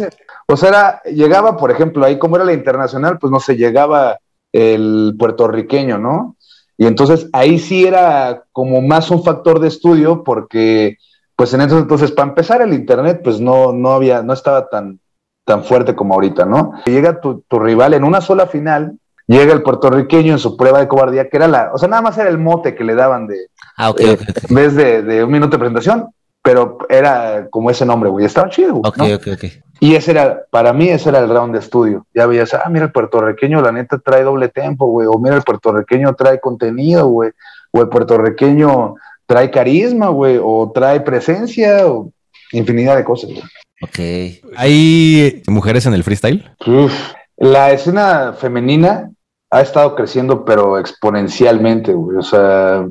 [0.48, 4.18] o sea, era, llegaba, por ejemplo, ahí como era la internacional, pues no sé, llegaba
[4.52, 6.36] el puertorriqueño, ¿no?
[6.78, 10.96] Y entonces ahí sí era como más un factor de estudio porque,
[11.42, 15.00] pues en esos entonces, para empezar, el Internet, pues no, no había, no estaba tan,
[15.44, 16.70] tan fuerte como ahorita, ¿no?
[16.86, 20.86] Llega tu, tu rival en una sola final, llega el puertorriqueño en su prueba de
[20.86, 23.48] cobardía, que era la, o sea, nada más era el mote que le daban de,
[23.76, 24.50] Ah, ok, eh, ok, ok.
[24.50, 26.10] en vez de, de un minuto de presentación,
[26.44, 29.04] pero era como ese nombre, güey, estaba chido, güey, Ok, ¿no?
[29.06, 29.44] ok, ok.
[29.80, 32.06] Y ese era, para mí, ese era el round de estudio.
[32.14, 35.08] Ya veías, ah, mira, el puertorriqueño, la neta, trae doble tempo, güey.
[35.10, 37.32] O mira, el puertorriqueño trae contenido, güey.
[37.72, 38.94] O el puertorriqueño
[39.32, 40.38] trae carisma, güey.
[40.42, 42.12] O trae presencia, o
[42.52, 43.42] infinidad de cosas, güey.
[43.80, 44.52] Ok.
[44.56, 46.44] ¿Hay mujeres en el freestyle?
[46.66, 46.92] Uf.
[47.38, 49.10] La escena femenina
[49.50, 52.18] ha estado creciendo, pero exponencialmente, güey.
[52.18, 52.86] O sea,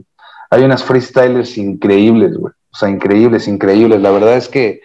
[0.49, 2.53] hay unas freestylers increíbles, güey.
[2.73, 4.01] O sea, increíbles, increíbles.
[4.01, 4.81] La verdad es que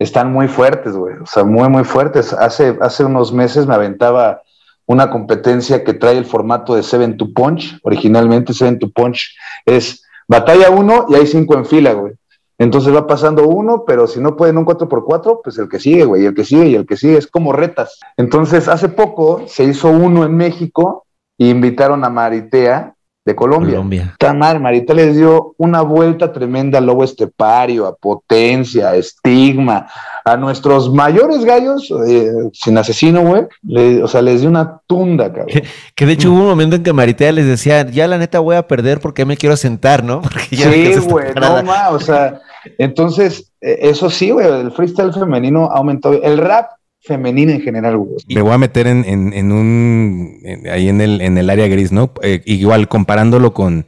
[0.00, 1.14] están muy fuertes, güey.
[1.22, 2.32] O sea, muy, muy fuertes.
[2.32, 4.42] Hace, hace unos meses me aventaba
[4.86, 7.78] una competencia que trae el formato de Seven to Punch.
[7.84, 12.14] Originalmente Seven to Punch es batalla uno y hay cinco en fila, güey.
[12.58, 16.24] Entonces va pasando uno, pero si no pueden un 4x4, pues el que sigue, güey,
[16.24, 17.98] el que sigue y el que sigue, es como retas.
[18.16, 21.04] Entonces, hace poco se hizo uno en México
[21.36, 22.95] y invitaron a Maritea
[23.26, 23.72] de Colombia.
[23.72, 24.08] Colombia.
[24.12, 29.88] Está mal, Marita les dio una vuelta tremenda al lobo estepario, a potencia, a estigma,
[30.24, 34.00] a nuestros mayores gallos, eh, sin asesino, güey.
[34.00, 35.60] O sea, les dio una tunda, cabrón.
[35.96, 38.54] Que de hecho hubo un momento en que Maritea les decía, ya la neta voy
[38.54, 40.20] a perder porque me quiero sentar, ¿no?
[40.26, 42.40] Porque ya Sí, güey, no más, o sea,
[42.78, 46.75] entonces, eh, eso sí, güey, el freestyle femenino ha aumentado, el rap
[47.06, 48.16] femenino en general, güey.
[48.34, 50.40] Me voy a meter en, en- en un.
[50.44, 52.12] en- ahí en el, en el área gris, ¿no?
[52.22, 53.86] Eh, igual comparándolo con,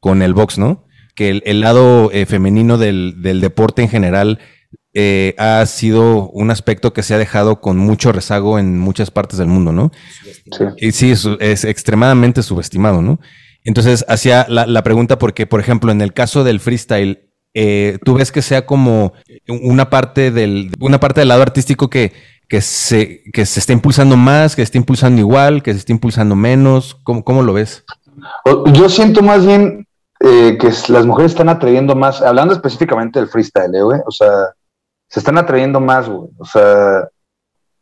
[0.00, 0.84] con el box, ¿no?
[1.14, 4.38] Que el, el lado eh, femenino del, del deporte en general
[4.94, 9.38] eh, ha sido un aspecto que se ha dejado con mucho rezago en muchas partes
[9.38, 9.90] del mundo, ¿no?
[10.24, 10.64] Sí.
[10.78, 13.20] Y sí, es, es extremadamente subestimado, ¿no?
[13.64, 18.14] Entonces, hacía la, la pregunta porque, por ejemplo, en el caso del freestyle, eh, tú
[18.14, 19.12] ves que sea como
[19.48, 22.12] una parte del, una parte del lado artístico que,
[22.48, 25.92] que, se, que se está impulsando más, que se está impulsando igual, que se está
[25.92, 26.94] impulsando menos.
[27.04, 27.84] ¿Cómo, cómo lo ves?
[28.72, 29.86] Yo siento más bien
[30.20, 34.54] eh, que las mujeres están atreviendo más, hablando específicamente del freestyle, ¿eh, güey, o sea,
[35.08, 37.08] se están atreviendo más, güey, o sea,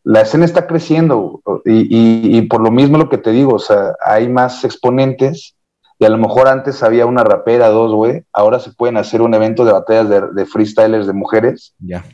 [0.05, 3.95] la escena está creciendo y, y, por lo mismo lo que te digo, o sea,
[4.05, 5.55] hay más exponentes
[6.01, 9.35] y a lo mejor antes había una rapera, dos, güey, ahora se pueden hacer un
[9.35, 11.75] evento de batallas de, de freestylers de mujeres.
[11.79, 12.05] Ya.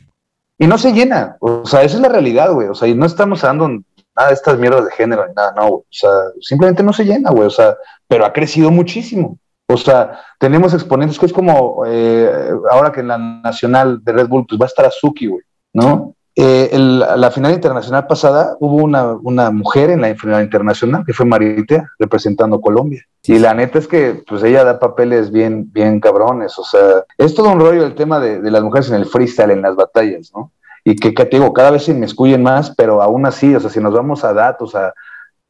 [0.59, 3.05] Y no se llena, o sea, esa es la realidad, güey, o sea, y no
[3.05, 3.81] estamos hablando
[4.15, 7.05] nada de estas mierdas de género ni nada, no, güey, o sea, simplemente no se
[7.05, 7.75] llena, güey, o sea,
[8.07, 9.37] pero ha crecido muchísimo.
[9.71, 14.27] O sea, tenemos exponentes que es como eh, ahora que en la nacional de Red
[14.27, 15.43] Bull, pues va a estar Azuki, güey,
[15.73, 16.15] ¿no?
[16.35, 21.25] Eh, la final internacional pasada hubo una, una, mujer en la final internacional que fue
[21.25, 23.03] Maritea representando Colombia.
[23.23, 26.57] Y la neta es que pues ella da papeles bien, bien cabrones.
[26.57, 29.51] O sea, es todo un rollo el tema de, de las mujeres en el freestyle,
[29.51, 30.51] en las batallas, ¿no?
[30.85, 33.69] Y que, que te digo, cada vez se inmiscuyen más, pero aún así, o sea,
[33.69, 34.93] si nos vamos a datos, a,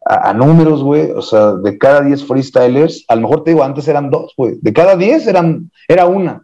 [0.05, 1.11] a, números, güey.
[1.11, 4.57] O sea, de cada 10 freestylers, a lo mejor te digo, antes eran dos, güey.
[4.61, 6.43] De cada 10 eran, era una.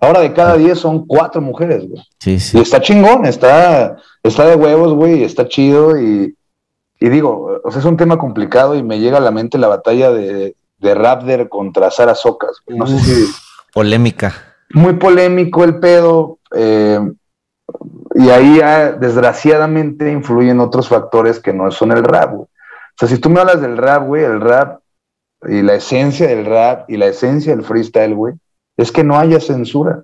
[0.00, 2.02] Ahora de cada 10 son cuatro mujeres, güey.
[2.18, 2.56] Sí, sí.
[2.56, 6.00] Y está chingón, está, está de huevos, güey, está chido.
[6.00, 6.34] Y,
[6.98, 9.68] y, digo, o sea, es un tema complicado y me llega a la mente la
[9.68, 12.62] batalla de, de Raptor contra Sara Socas.
[12.66, 13.26] No sé si.
[13.74, 14.34] Polémica.
[14.72, 16.38] Muy polémico el pedo.
[16.54, 16.98] Eh,
[18.14, 18.60] y ahí
[18.98, 22.42] desgraciadamente influyen otros factores que no son el rap, güey.
[22.44, 24.80] O sea, si tú me hablas del rap, güey, el rap
[25.48, 28.34] y la esencia del rap y la esencia del freestyle, güey,
[28.82, 30.02] es que no haya censura.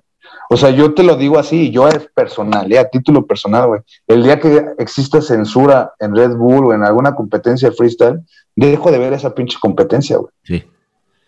[0.49, 3.81] O sea, yo te lo digo así, yo es personal, ya, a título personal, güey.
[4.07, 8.21] El día que exista censura en Red Bull o en alguna competencia de freestyle,
[8.55, 10.31] dejo de ver esa pinche competencia, güey.
[10.43, 10.63] Sí.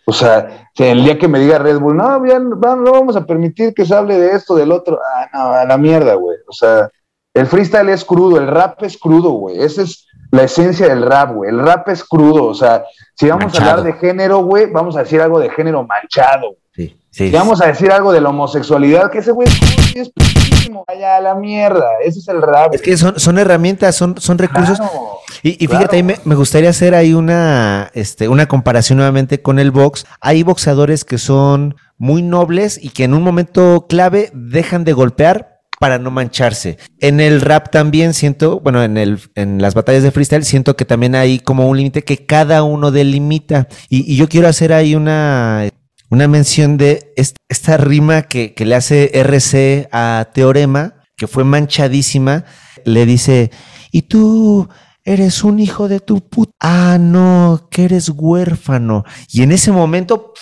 [0.05, 3.73] O sea, el día que me diga Red Bull, no, bien, no vamos a permitir
[3.73, 6.37] que se hable de esto, del otro, ah, no, a la mierda, güey.
[6.47, 6.89] O sea,
[7.33, 9.61] el freestyle es crudo, el rap es crudo, güey.
[9.61, 11.51] Ese es la esencia del rap, güey.
[11.51, 12.85] El rap es crudo, o sea,
[13.15, 16.55] si vamos a hablar de género, güey, vamos a decir algo de género manchado.
[16.68, 16.68] Sí,
[17.11, 17.27] sí.
[17.27, 19.47] Si vamos a decir algo de la homosexualidad, que ese güey
[19.95, 21.85] es putísimo, vaya a la mierda.
[22.03, 22.73] Ese es el rap.
[22.73, 24.77] Es que son, son herramientas, son, son recursos.
[24.77, 29.41] Claro, y, y, fíjate, ahí me, me, gustaría hacer ahí una, este, una comparación nuevamente
[29.41, 30.05] con el box.
[30.21, 35.59] Hay boxeadores que son muy nobles y que en un momento clave dejan de golpear
[35.79, 36.77] para no mancharse.
[36.99, 40.85] En el rap también siento, bueno, en, el, en las batallas de freestyle siento que
[40.85, 43.67] también hay como un límite que cada uno delimita.
[43.87, 45.69] Y, y, yo quiero hacer ahí una,
[46.09, 51.43] una mención de esta, esta rima que, que, le hace RC a Teorema, que fue
[51.43, 52.45] manchadísima.
[52.85, 53.51] Le dice,
[53.91, 54.67] y tú
[55.03, 56.51] eres un hijo de tu puta.
[56.59, 59.03] Ah, no, que eres huérfano.
[59.31, 60.33] Y en ese momento,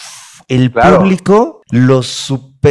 [0.47, 0.99] el claro.
[0.99, 2.01] público lo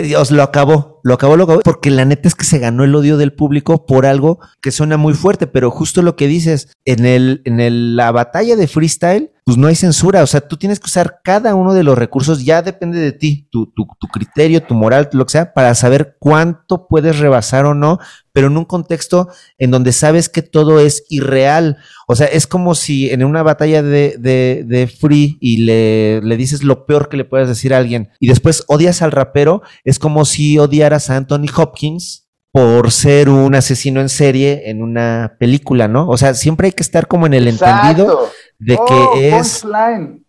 [0.03, 2.95] Dios, lo acabó, lo acabó, lo acabó, porque la neta es que se ganó el
[2.95, 7.07] odio del público por algo que suena muy fuerte, pero justo lo que dices, en,
[7.07, 10.81] el, en el, la batalla de freestyle, pues no hay censura, o sea, tú tienes
[10.81, 14.75] que usar cada uno de los recursos, ya depende de ti, tu, tu, criterio, tu
[14.75, 18.01] moral, lo que sea, para saber cuánto puedes rebasar o no,
[18.33, 21.79] pero en un contexto en donde sabes que todo es irreal.
[22.07, 26.63] O sea, es como si en una batalla de, de, free y le, le, dices
[26.63, 30.25] lo peor que le puedes decir a alguien y después odias al rapero, es como
[30.25, 36.09] si odiaras a Anthony Hopkins por ser un asesino en serie en una película, ¿no?
[36.09, 37.89] O sea, siempre hay que estar como en el Exacto.
[37.89, 39.61] entendido de oh, que es...
[39.61, 40.25] Punchline.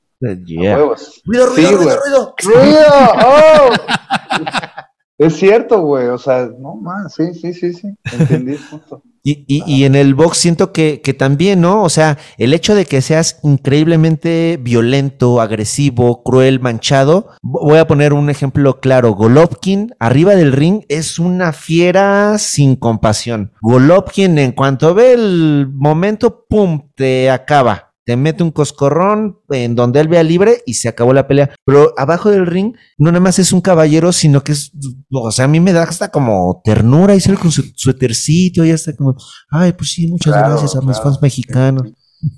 [0.45, 0.77] Yeah.
[0.77, 2.35] Ruido, ruido, sí, ruido, ruido.
[2.43, 2.85] Ruido,
[3.25, 3.69] oh.
[5.17, 7.87] Es cierto, güey, o sea, no más, sí, sí, sí, sí,
[8.19, 9.01] entendí el punto.
[9.23, 11.83] Y, y, y, en el box siento que, que, también, ¿no?
[11.83, 17.31] O sea, el hecho de que seas increíblemente violento, agresivo, cruel, manchado.
[17.41, 19.15] Voy a poner un ejemplo claro.
[19.15, 23.51] Golovkin, arriba del ring, es una fiera sin compasión.
[23.59, 26.87] Golovkin, en cuanto ve el momento, ¡pum!
[26.95, 31.27] te acaba te mete un coscorrón en donde él vea libre y se acabó la
[31.27, 31.53] pelea.
[31.65, 34.71] Pero abajo del ring no nada más es un caballero, sino que es,
[35.11, 38.71] o sea, a mí me da hasta como ternura y sale con su suétercito y
[38.71, 39.17] hasta como,
[39.51, 40.87] ay, pues sí, muchas claro, gracias a claro.
[40.87, 41.83] mis fans mexicanos,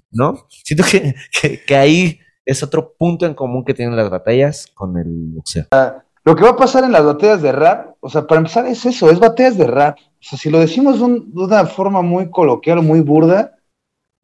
[0.10, 0.48] ¿no?
[0.64, 4.98] Siento que, que, que, ahí es otro punto en común que tienen las batallas con
[4.98, 5.68] el boxeo.
[5.72, 8.66] Uh, lo que va a pasar en las batallas de rap, o sea, para empezar
[8.66, 10.00] es eso, es batallas de rap.
[10.00, 13.59] O sea, si lo decimos de, un, de una forma muy coloquial, muy burda,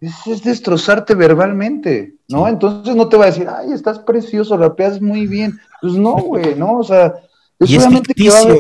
[0.06, 2.48] es, es, destrozarte verbalmente, ¿no?
[2.48, 5.60] Entonces no te va a decir, ay, estás precioso, rapeas muy bien.
[5.82, 6.80] Pues no, güey, ¿no?
[6.80, 7.14] O sea,
[7.60, 8.58] es y solamente es que va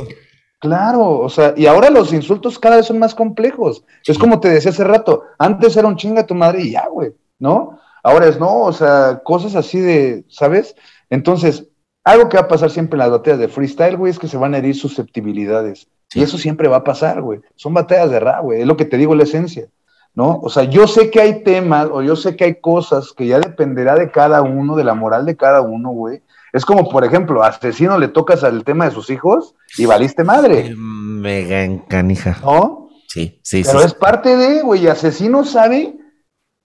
[0.59, 3.83] Claro, o sea, y ahora los insultos cada vez son más complejos.
[4.01, 4.11] Sí.
[4.11, 7.13] Es como te decía hace rato, antes era un chinga tu madre y ya, güey,
[7.37, 7.79] ¿no?
[8.01, 10.75] Ahora es no, o sea, cosas así de, ¿sabes?
[11.09, 11.67] Entonces,
[12.03, 14.37] algo que va a pasar siempre en las batallas de freestyle, güey, es que se
[14.37, 15.87] van a herir susceptibilidades.
[16.07, 16.19] Sí.
[16.19, 17.41] Y eso siempre va a pasar, güey.
[17.55, 18.61] Son batallas de rap, güey.
[18.61, 19.67] Es lo que te digo, la esencia.
[20.15, 20.39] ¿No?
[20.41, 23.39] O sea, yo sé que hay temas o yo sé que hay cosas que ya
[23.39, 26.21] dependerá de cada uno, de la moral de cada uno, güey,
[26.53, 30.23] Es como, por ejemplo, a asesino le tocas al tema de sus hijos y valiste
[30.23, 30.73] madre.
[30.75, 32.37] Mega encanija.
[32.41, 32.89] ¿No?
[33.07, 33.85] Sí, sí, Pero sí.
[33.85, 35.97] es parte de, güey, asesino sabe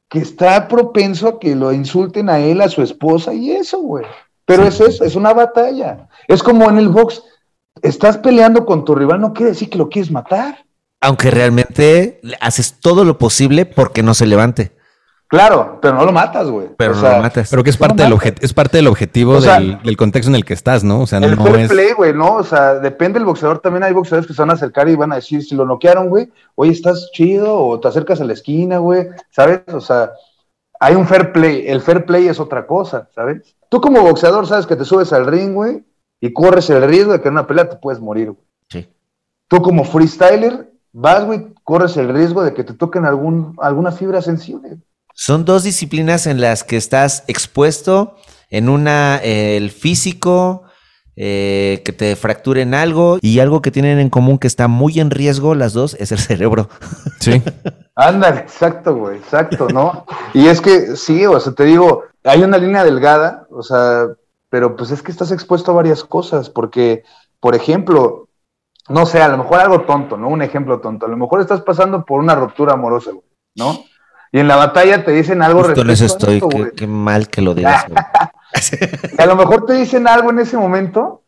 [0.08, 4.04] que está propenso a que lo insulten a él, a su esposa y eso, güey.
[4.44, 6.08] Pero es eso, es una batalla.
[6.26, 7.22] Es como en el box,
[7.82, 10.64] estás peleando con tu rival, no quiere decir que lo quieres matar.
[11.00, 14.72] Aunque realmente haces todo lo posible porque no se levante.
[15.28, 16.66] Claro, pero no lo matas, güey.
[16.76, 17.48] Pero O no sea, lo matas.
[17.50, 18.24] Pero que es No parte, del, mames.
[18.34, 21.02] obje- es parte del objetivo O sea, del, del contexto en el que estás, ¿no?
[21.02, 21.70] O sea, El no fair es...
[21.70, 22.34] play, güey, ¿no?
[22.34, 23.60] O sea, depende del boxeador.
[23.60, 26.08] También hay boxeadores que se van a acercar y van a decir, si lo noquearon,
[26.08, 29.60] güey, oye, estás chido, o te acercas a la esquina, güey, ¿sabes?
[29.72, 30.10] O sea,
[30.80, 31.64] hay un fair play.
[31.68, 33.54] El fair play es otra cosa, ¿sabes?
[33.68, 35.84] Tú como boxeador sabes que te subes al ring, güey,
[36.20, 38.44] y corres el riesgo de que en una pelea te puedes morir, güey.
[38.68, 38.88] Sí.
[39.46, 44.22] Tú como freestyler vas, güey, corres el riesgo de que te toquen algún, alguna fibra
[44.22, 44.78] sensible.
[45.14, 48.16] Son dos disciplinas en las que estás expuesto
[48.48, 50.64] en una eh, el físico,
[51.22, 55.10] eh, que te fracturen algo y algo que tienen en común que está muy en
[55.10, 56.68] riesgo las dos es el cerebro.
[57.20, 57.42] Sí.
[57.94, 60.06] Ándale, exacto, güey, exacto, ¿no?
[60.32, 64.06] y es que sí, o sea, te digo, hay una línea delgada, o sea,
[64.48, 67.04] pero pues es que estás expuesto a varias cosas, porque,
[67.40, 68.29] por ejemplo,
[68.88, 70.28] no sé, a lo mejor algo tonto, ¿no?
[70.28, 73.24] Un ejemplo tonto, a lo mejor estás pasando por una ruptura amorosa, güey,
[73.56, 73.84] ¿no?
[74.32, 76.86] Y en la batalla te dicen algo Justo en eso respecto a estoy, esto, qué,
[76.86, 77.86] mal que lo digas.
[77.88, 77.98] güey.
[79.18, 81.22] A lo mejor te dicen algo en ese momento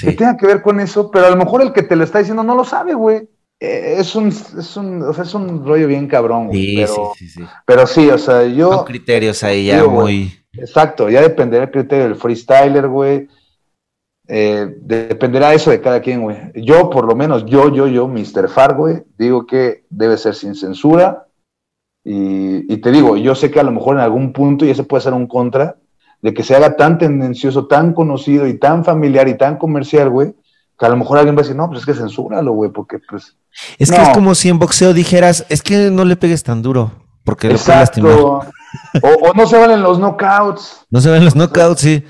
[0.00, 2.20] que tenga que ver con eso, pero a lo mejor el que te lo está
[2.20, 3.28] diciendo no lo sabe, güey.
[3.58, 6.60] Eh, es un, es un, o sea, es un rollo bien cabrón, güey.
[6.60, 7.48] Sí, pero, sí, sí, sí.
[7.66, 8.72] pero sí, o sea, yo.
[8.72, 10.18] Son criterios ahí ya Digo, güey,
[10.52, 10.62] muy...
[10.62, 13.28] Exacto, ya dependerá el criterio del freestyler, güey.
[14.30, 16.36] Eh, dependerá eso de cada quien, güey.
[16.54, 18.50] Yo, por lo menos, yo, yo, yo, Mr.
[18.50, 21.26] Far, güey, digo que debe ser sin censura.
[22.04, 24.84] Y, y te digo, yo sé que a lo mejor en algún punto, y ese
[24.84, 25.76] puede ser un contra,
[26.20, 30.34] de que se haga tan tendencioso, tan conocido y tan familiar y tan comercial, güey,
[30.78, 32.98] que a lo mejor alguien va a decir, no, pues es que censúralo, güey, porque
[32.98, 33.36] pues.
[33.78, 36.92] Es que es como si en boxeo dijeras, es que no le pegues tan duro,
[37.24, 38.12] porque lo puedes lastimar.
[38.12, 38.52] Exacto.
[39.02, 40.86] O, o no se valen los knockouts.
[40.90, 42.04] No se ven los knockouts, sí.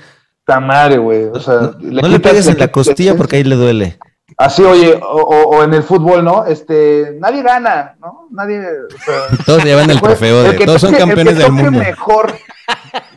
[0.59, 1.25] Madre, güey.
[1.25, 3.99] O sea, No, no le pegues en la costilla porque ahí le duele.
[4.37, 6.45] Así, oye, o, o- o en el fútbol, ¿no?
[6.45, 8.27] Este, nadie gana, ¿no?
[8.31, 10.57] Nadie, o sea, Todos llevan el trofeo el de...
[10.57, 11.71] que Todos son el campeones que del mundo.
[11.79, 12.33] mejor.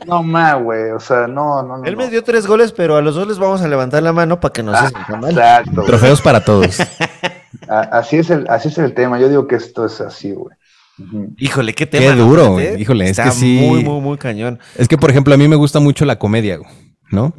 [0.07, 1.85] No más, güey, o sea, no, no, no.
[1.85, 1.99] Él no.
[2.05, 4.53] me dio tres goles, pero a los dos les vamos a levantar la mano para
[4.53, 5.31] que no se Ah, sienta mal.
[5.31, 5.83] Exacto.
[5.85, 6.79] Trofeos para todos.
[7.69, 9.21] Así es el, así es el tema.
[9.21, 10.57] Yo digo que esto es así, güey.
[11.39, 12.15] Híjole, qué Qué tema.
[12.17, 12.25] ¿no?
[12.27, 12.81] duro, güey.
[12.81, 13.65] Híjole, es que sí.
[13.67, 14.59] muy, muy, muy cañón.
[14.77, 16.71] Es que, por ejemplo, a mí me gusta mucho la comedia, güey,
[17.13, 17.35] ¿no?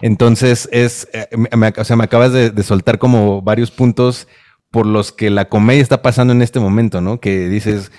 [0.00, 4.28] Entonces, es, eh, me- o sea, me acabas de, de soltar como varios puntos
[4.70, 7.20] por los que la comedia está pasando en este momento, ¿no?
[7.20, 7.92] Que dices,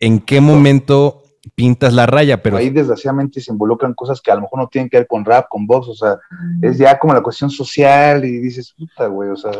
[0.00, 1.22] ¿en qué momento
[1.54, 2.42] pintas la raya?
[2.42, 5.24] Pero Ahí desgraciadamente se involucran cosas que a lo mejor no tienen que ver con
[5.24, 6.18] rap, con box, o sea,
[6.62, 9.52] es ya como la cuestión social y dices, puta, güey, o sea,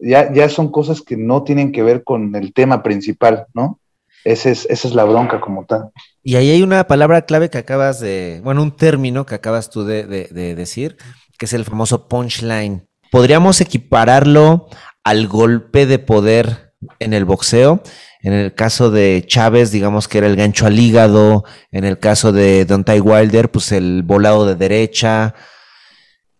[0.00, 3.78] ya, ya son cosas que no tienen que ver con el tema principal, ¿no?
[4.26, 5.90] Ese es, esa es la bronca como tal.
[6.22, 9.84] Y ahí hay una palabra clave que acabas de, bueno, un término que acabas tú
[9.84, 10.96] de, de- de decir,
[11.38, 12.88] que es el famoso punchline.
[13.12, 14.66] ¿Podríamos equipararlo
[15.04, 17.82] al golpe de poder en el boxeo?
[18.22, 21.44] En el caso de Chávez, digamos que era el gancho al hígado.
[21.70, 25.34] En el caso de Deontay Wilder, pues el volado de derecha.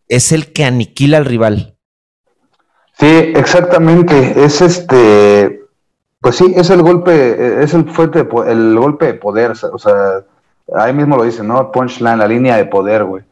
[0.08, 1.76] Es el que aniquila al rival.
[2.98, 4.44] Sí, exactamente.
[4.44, 5.55] Es este,
[6.26, 10.24] pues sí, es el golpe, es el fuerte, de el golpe de poder, o sea,
[10.74, 11.70] ahí mismo lo dicen, ¿no?
[11.70, 13.22] Punchline, la línea de poder, güey.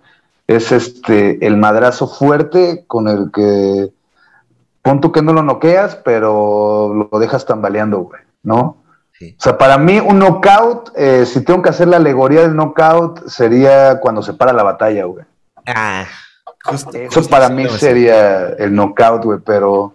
[0.46, 3.90] Es este, el madrazo fuerte con el que,
[4.80, 8.76] pon tú que no lo noqueas, pero lo dejas tambaleando, güey, ¿no?
[9.18, 9.34] Sí.
[9.36, 13.26] O sea, para mí un knockout, eh, si tengo que hacer la alegoría del knockout,
[13.26, 15.24] sería cuando se para la batalla, güey.
[15.66, 16.04] Ah,
[16.62, 19.94] justo- Eso justo para mí sería el knockout, güey, pero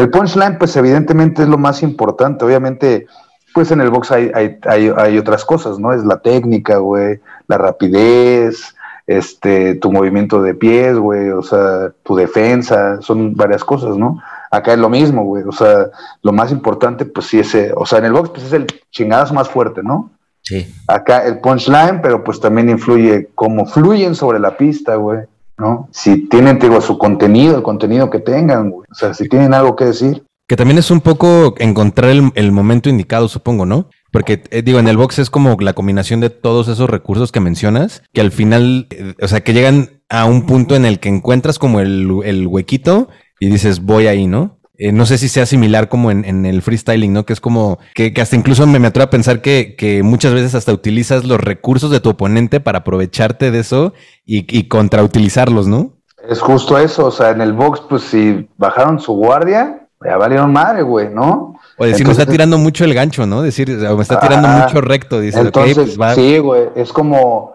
[0.00, 2.44] el punchline, pues evidentemente es lo más importante.
[2.44, 3.06] Obviamente,
[3.54, 5.92] pues en el box hay, hay, hay, hay otras cosas, ¿no?
[5.92, 8.74] Es la técnica, güey, la rapidez,
[9.08, 14.22] este, tu movimiento de pies, güey, o sea, tu defensa, son varias cosas, ¿no?
[14.50, 15.88] Acá es lo mismo, güey, o sea,
[16.22, 19.34] lo más importante, pues sí, ese, o sea, en el box, pues es el chingadazo
[19.34, 20.12] más fuerte, ¿no?
[20.42, 20.66] Sí.
[20.86, 25.20] acá el punchline, pero pues también influye cómo fluyen sobre la pista, güey,
[25.58, 25.88] ¿no?
[25.92, 28.86] Si tienen, digo, su contenido, el contenido que tengan, güey.
[28.90, 30.24] O sea, si tienen algo que decir.
[30.46, 33.90] Que también es un poco encontrar el, el momento indicado, supongo, ¿no?
[34.10, 37.40] Porque, eh, digo, en el box es como la combinación de todos esos recursos que
[37.40, 41.10] mencionas, que al final, eh, o sea, que llegan a un punto en el que
[41.10, 43.08] encuentras como el, el huequito
[43.40, 44.57] y dices, voy ahí, ¿no?
[44.78, 47.26] Eh, no sé si sea similar como en, el freestyling, ¿no?
[47.26, 50.54] Que es como que, hasta incluso me, me atrevo a pensar que, que, muchas veces
[50.54, 53.92] hasta utilizas los recursos de tu oponente para aprovecharte de eso
[54.24, 55.94] y, y contrautilizarlos, ¿no?
[56.28, 60.52] Es justo eso, o sea, en el box, pues si bajaron su guardia, ya valieron
[60.52, 61.58] madre, güey, ¿no?
[61.76, 63.42] O decir, me está tirando mucho el gancho, ¿no?
[63.42, 65.20] Decir, me está tirando mucho recto.
[65.20, 67.54] Dice, entonces, pues sí, güey, es como,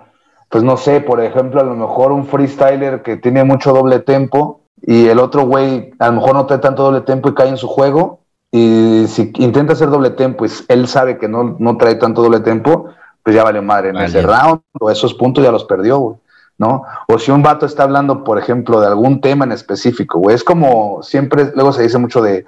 [0.50, 4.63] pues no sé, por ejemplo, a lo mejor un freestyler que tiene mucho doble tempo,
[4.86, 7.58] y el otro güey a lo mejor no trae tanto doble tempo y cae en
[7.58, 8.20] su juego.
[8.52, 12.42] Y si intenta hacer doble tempo, pues él sabe que no, no trae tanto doble
[12.42, 12.90] tempo,
[13.24, 13.90] pues ya vale madre.
[13.90, 16.18] En ese round o esos puntos ya los perdió, güey.
[16.58, 16.84] ¿no?
[17.08, 20.36] O si un vato está hablando, por ejemplo, de algún tema en específico, güey.
[20.36, 22.46] Es como siempre, luego se dice mucho de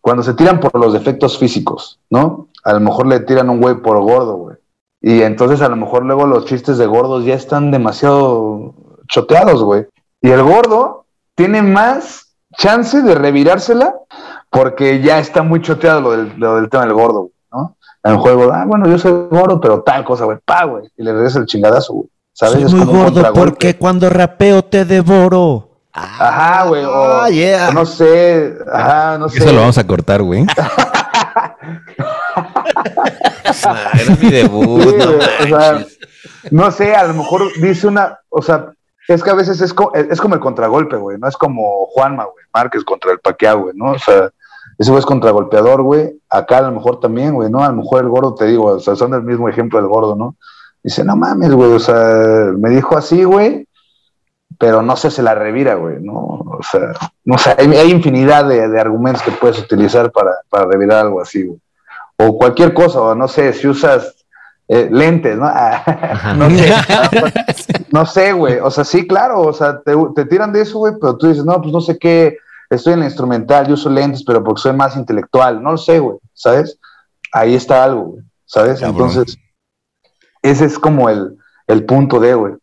[0.00, 2.48] cuando se tiran por los defectos físicos, ¿no?
[2.62, 4.56] A lo mejor le tiran un güey por gordo, güey.
[5.00, 8.74] Y entonces a lo mejor luego los chistes de gordos ya están demasiado
[9.08, 9.86] choteados, güey.
[10.22, 11.03] Y el gordo
[11.34, 13.94] tiene más chance de revirársela
[14.50, 17.76] porque ya está muy choteado lo del, tema del gordo, ¿no?
[18.04, 21.02] En el juego, ah, bueno, yo soy gordo, pero tal cosa, güey, pa, güey, y
[21.02, 22.08] le regresa el chingadazo, güey.
[22.32, 22.70] ¿Sabes?
[22.70, 25.70] Soy muy gordo porque cuando rapeo te devoro.
[25.92, 29.38] Ajá, güey, o, ah, no sé, ajá, no sé.
[29.38, 30.44] Eso lo vamos a cortar, güey.
[33.94, 35.10] era mi debut, no,
[35.44, 35.86] o sea,
[36.50, 38.72] no sé, a lo mejor dice una, o sea,
[39.08, 39.74] es que a veces es,
[40.10, 41.18] es como el contragolpe, güey.
[41.18, 42.44] No es como Juanma, güey.
[42.52, 43.92] Márquez contra el Paquiao, güey, ¿no?
[43.92, 44.30] O sea,
[44.78, 46.20] ese güey es contragolpeador, güey.
[46.30, 47.62] Acá a lo mejor también, güey, ¿no?
[47.62, 50.16] A lo mejor el gordo, te digo, o sea, son el mismo ejemplo del gordo,
[50.16, 50.36] ¿no?
[50.82, 53.66] Dice, no mames, güey, o sea, me dijo así, güey,
[54.58, 56.14] pero no sé, se la revira, güey, ¿no?
[56.14, 56.92] O sea,
[57.24, 61.44] no sé, hay, infinidad de, de, argumentos que puedes utilizar para, para revirar algo así,
[61.44, 61.58] güey.
[62.16, 64.23] O cualquier cosa, o no sé, si usas
[64.68, 65.44] eh, lentes, ¿no?
[66.36, 66.74] no sé,
[67.92, 68.58] no sé, güey.
[68.58, 71.60] O sea, sí, claro, o sea, te, tiran de eso, güey, pero tú dices, no,
[71.60, 72.38] pues no sé qué,
[72.70, 75.98] estoy en la instrumental, yo uso lentes, pero porque soy más intelectual, no lo sé,
[75.98, 76.78] güey, ¿sabes?
[77.32, 78.80] Ahí está algo, güey, ¿sabes?
[78.80, 79.36] Entonces,
[80.42, 81.36] ese es como el,
[81.66, 82.54] el punto de, güey.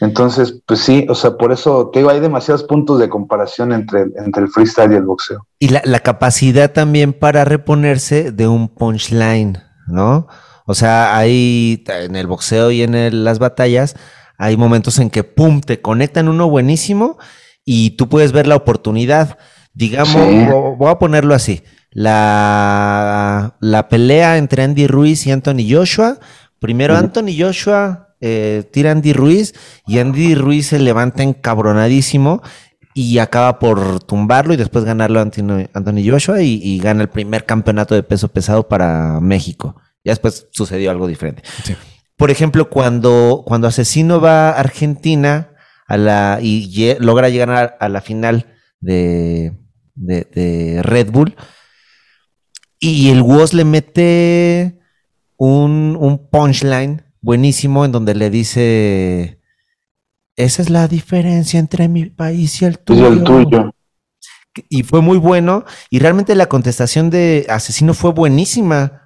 [0.00, 4.06] Entonces, pues sí, o sea, por eso te digo, hay demasiados puntos de comparación entre,
[4.16, 5.46] entre el freestyle y el boxeo.
[5.60, 10.26] Y la, la capacidad también para reponerse de un punchline, ¿no?
[10.64, 13.96] O sea, hay en el boxeo y en las batallas,
[14.38, 17.18] hay momentos en que, ¡pum!, te conectan uno buenísimo
[17.64, 19.38] y tú puedes ver la oportunidad.
[19.74, 21.62] Digamos, voy a ponerlo así.
[21.90, 26.18] La, la, pelea entre Andy Ruiz y Anthony Joshua.
[26.58, 29.54] Primero Anthony Joshua eh, tira a Andy Ruiz
[29.86, 32.42] y Andy Ruiz se levanta encabronadísimo
[32.94, 37.94] y acaba por tumbarlo y después ganarlo a Anthony, Joshua y, gana el primer campeonato
[37.94, 39.76] de peso pesado para México.
[40.04, 41.42] Ya después sucedió algo diferente.
[42.16, 45.50] Por ejemplo, cuando, cuando Asesino va a Argentina
[45.86, 49.52] a la, y logra llegar a, la final de,
[49.94, 51.34] de, Red Bull,
[52.78, 54.78] y el Woz le mete
[55.36, 59.40] un, un punchline buenísimo en donde le dice,
[60.36, 63.08] esa es la diferencia entre mi país y el tuyo.
[63.08, 63.74] Y el tuyo.
[64.68, 69.03] Y fue muy bueno, y realmente la contestación de Asesino fue buenísima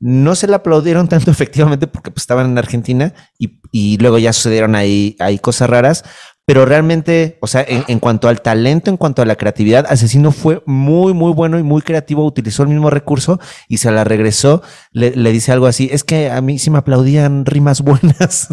[0.00, 4.74] no se le aplaudieron tanto efectivamente porque pues, estaban en Argentina y, luego ya sucedieron
[4.74, 6.04] ahí, cosas raras,
[6.46, 10.62] pero realmente, o sea, en, cuanto al talento, en cuanto a la creatividad, Asesino fue
[10.64, 15.10] muy, muy bueno y muy creativo, utilizó el mismo recurso y se la regresó, le,
[15.32, 18.48] dice algo así, es que a mí sí me aplaudían rimas buenas.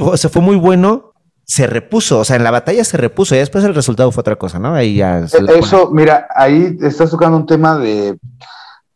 [0.00, 1.12] o sea, fue muy bueno,
[1.44, 4.36] se repuso, o sea, en la batalla se repuso y después el resultado fue otra
[4.36, 4.74] cosa, ¿no?
[4.74, 5.18] Ahí ya...
[5.18, 8.16] E, eso, mira, ahí estás tocando un tema de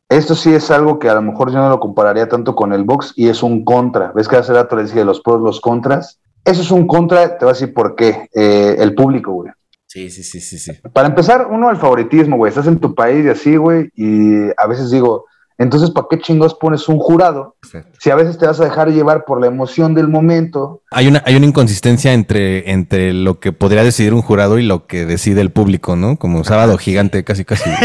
[0.08, 2.84] esto sí es algo que a lo mejor yo no lo compararía tanto con el
[2.84, 4.12] box y es un contra.
[4.12, 6.20] ¿Ves que hace rato le decía los pros, los contras?
[6.44, 8.28] Eso es un contra, te voy a decir por qué.
[8.32, 9.50] Eh, el público, güey.
[9.86, 10.72] Sí, sí, sí, sí, sí.
[10.92, 12.50] Para empezar, uno, el favoritismo, güey.
[12.50, 15.24] Estás en tu país y así, güey, y a veces digo,
[15.58, 17.56] entonces, ¿para qué chingos pones un jurado?
[17.98, 20.82] Si a veces te vas a dejar llevar por la emoción del momento.
[20.90, 24.86] Hay una, hay una inconsistencia entre, entre lo que podría decidir un jurado y lo
[24.86, 26.16] que decide el público, ¿no?
[26.16, 27.70] Como sábado gigante, casi, casi.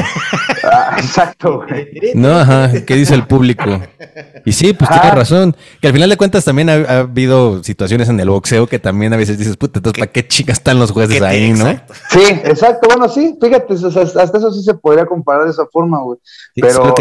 [0.64, 1.90] Ah, exacto, güey.
[2.14, 3.82] No, ajá, ¿qué dice el público?
[4.46, 5.56] Y sí, pues tienes razón.
[5.80, 9.18] Que al final de cuentas también ha, habido situaciones en el boxeo que también a
[9.18, 11.70] veces dices, puta, entonces, ¿para qué chicas están los jueces ahí, no?
[12.10, 12.88] Sí, exacto.
[12.90, 16.20] Bueno, sí, fíjate, hasta eso sí se podría comparar de esa forma, güey.
[16.56, 16.94] Pero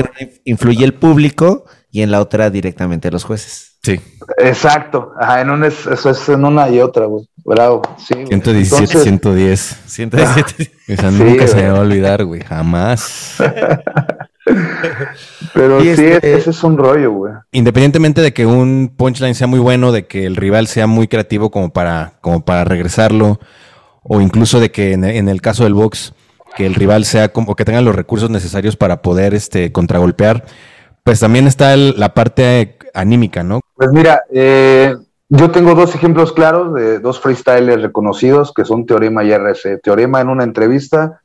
[0.44, 3.70] influye el público y en la otra directamente los jueces.
[3.82, 4.00] Sí.
[4.36, 5.12] Exacto.
[5.18, 7.26] Ajá, en una eso es en una y otra, güey.
[7.44, 7.82] Bravo.
[7.98, 9.76] Sí, 117, 110.
[9.86, 10.72] 117.
[10.86, 12.42] Esa nunca se me va a olvidar, güey.
[12.42, 13.36] Jamás.
[15.54, 17.32] Pero sí, este, ese es un rollo, güey.
[17.52, 21.50] Independientemente de que un punchline sea muy bueno, de que el rival sea muy creativo
[21.50, 23.38] como para, como para regresarlo,
[24.02, 26.14] o incluso de que en, en el caso del box
[26.56, 30.44] que el rival sea como que tenga los recursos necesarios para poder este, contragolpear,
[31.04, 33.60] pues también está la parte anímica, ¿no?
[33.76, 34.96] Pues mira, eh,
[35.28, 39.78] yo tengo dos ejemplos claros de dos freestylers reconocidos que son Teorema y RC.
[39.78, 41.20] Teorema en una entrevista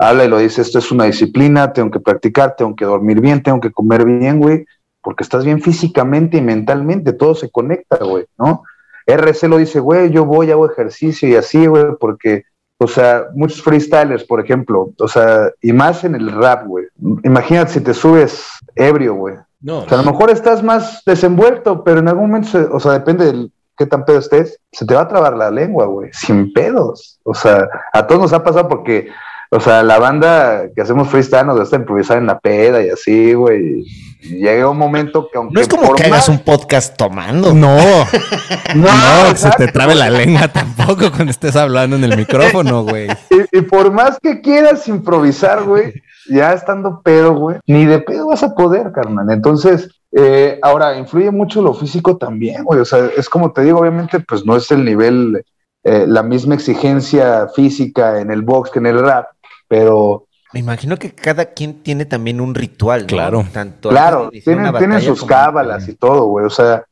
[0.00, 3.42] habla y lo dice, esto es una disciplina, tengo que practicar, tengo que dormir bien,
[3.42, 4.64] tengo que comer bien, güey,
[5.02, 8.62] porque estás bien físicamente y mentalmente, todo se conecta, güey, ¿no?
[9.06, 12.44] RC lo dice, güey, yo voy, hago ejercicio y así, güey, porque,
[12.78, 16.86] o sea, muchos freestylers, por ejemplo, o sea, y más en el rap, güey.
[17.22, 19.34] Imagínate si te subes ebrio, güey.
[19.60, 19.80] No.
[19.80, 23.30] O sea, a lo mejor estás más desenvuelto, pero en algún momento, o sea, depende
[23.30, 27.18] de qué tan pedo estés, se te va a trabar la lengua, güey, sin pedos.
[27.22, 29.08] O sea, a todos nos ha pasado porque
[29.52, 33.34] o sea, la banda que hacemos freestyle nos gusta improvisar en la peda y así,
[33.34, 33.84] güey.
[34.22, 35.54] Y llega un momento que aunque...
[35.54, 37.52] No es como que hagas un podcast tomando.
[37.52, 37.76] No,
[38.76, 43.08] no, se te trabe la lengua tampoco cuando estés hablando en el micrófono, güey.
[43.52, 45.94] Y, por más que quieras improvisar, güey,
[46.28, 49.28] ya estando pedo, güey, ni de pedo vas a poder, carnal.
[49.30, 52.78] Entonces, eh, ahora, influye mucho lo físico también, güey.
[52.78, 55.44] O sea, es como te digo, obviamente, pues no es el nivel,
[55.82, 59.26] eh, la misma exigencia física en el box que en el rap
[59.70, 60.26] pero...
[60.52, 63.06] Me imagino que cada quien tiene también un ritual, ¿no?
[63.06, 63.46] Claro.
[63.52, 66.44] Tanto claro, tienen, sus cábalas y todo, güey.
[66.44, 66.84] O sea,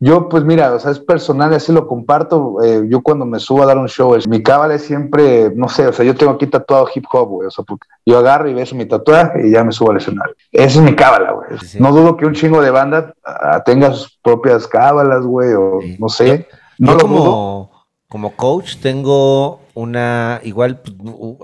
[0.00, 2.56] yo, pues mira, o sea, es personal y así lo comparto.
[2.64, 5.86] Eh, yo cuando me subo a dar un show, mi cábala es siempre, no sé,
[5.86, 7.46] o sea, yo tengo aquí tatuado hip hop, güey.
[7.46, 10.34] O sea, porque yo agarro y beso mi tatuaje y ya me subo al escenario.
[10.50, 11.50] Esa es mi cábala, güey.
[11.78, 16.08] No dudo que un chingo de banda ah, tenga sus propias cábalas, güey, o no
[16.08, 16.48] sé.
[16.78, 17.70] no lo como,
[18.08, 20.94] como coach tengo una, igual, pues,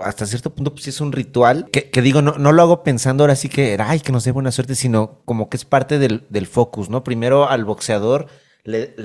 [0.01, 3.35] hasta cierto punto, pues es un ritual que, digo, no, no, lo hago pensando ahora
[3.35, 6.47] sí que, ay, que nos dé buena suerte, sino como que es parte del, del
[6.47, 7.03] focus, ¿no?
[7.03, 8.27] Primero al boxeador
[8.63, 8.95] le,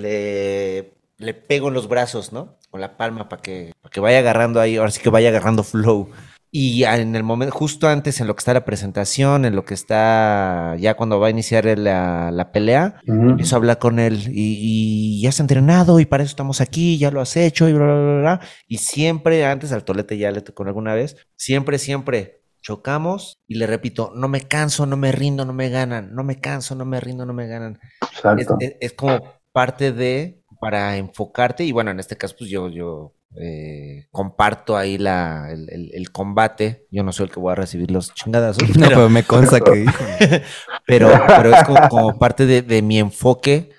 [1.19, 2.57] le, pego en los brazos, ¿no?
[2.71, 6.09] Con la palma para que, que vaya agarrando ahí, ahora sí que vaya agarrando flow.
[6.59, 9.75] Y en el momento, justo antes, en lo que está la presentación, en lo que
[9.75, 15.21] está ya cuando va a iniciar la, la pelea, empiezo a hablar con él y,
[15.21, 17.95] ya has entrenado y para eso estamos aquí, ya lo has hecho y bla, bla,
[17.95, 18.41] bla, bla.
[18.67, 23.67] Y siempre, antes al tolete ya le tocó alguna vez, siempre, siempre chocamos y le
[23.67, 27.01] repito, no me canso, no me rindo, no me ganan, no me canso, no me
[27.01, 27.79] rindo, no me ganan.
[28.81, 29.21] Es, como
[29.53, 34.99] parte de, para enfocarte y bueno, en este caso pues yo, yo eh, comparto ahí
[34.99, 36.87] la, el, combate.
[36.91, 39.85] Yo no soy el que voy a recibir los chingadas pero, me consta que
[40.87, 43.71] pero, pero es como, parte de, mi enfoque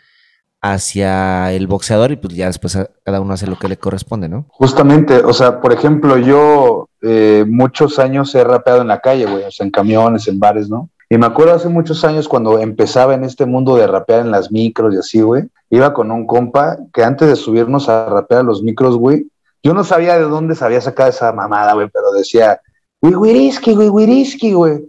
[0.61, 4.45] hacia el boxeador y pues ya después cada uno hace lo que le corresponde, ¿no?
[4.49, 9.43] Justamente, o sea, por ejemplo, yo eh, muchos años he rapeado en la calle, güey,
[9.43, 10.89] o sea, en camiones, en bares, ¿no?
[11.09, 14.51] Y me acuerdo hace muchos años cuando empezaba en este mundo de rapear en las
[14.51, 18.43] micros y así, güey, iba con un compa que antes de subirnos a rapear a
[18.43, 19.27] los micros, güey,
[19.67, 22.61] yo no sabía de dónde se había sacado esa mamada, güey, pero decía,
[23.01, 24.79] wiwiriski, wiwiriski, güey.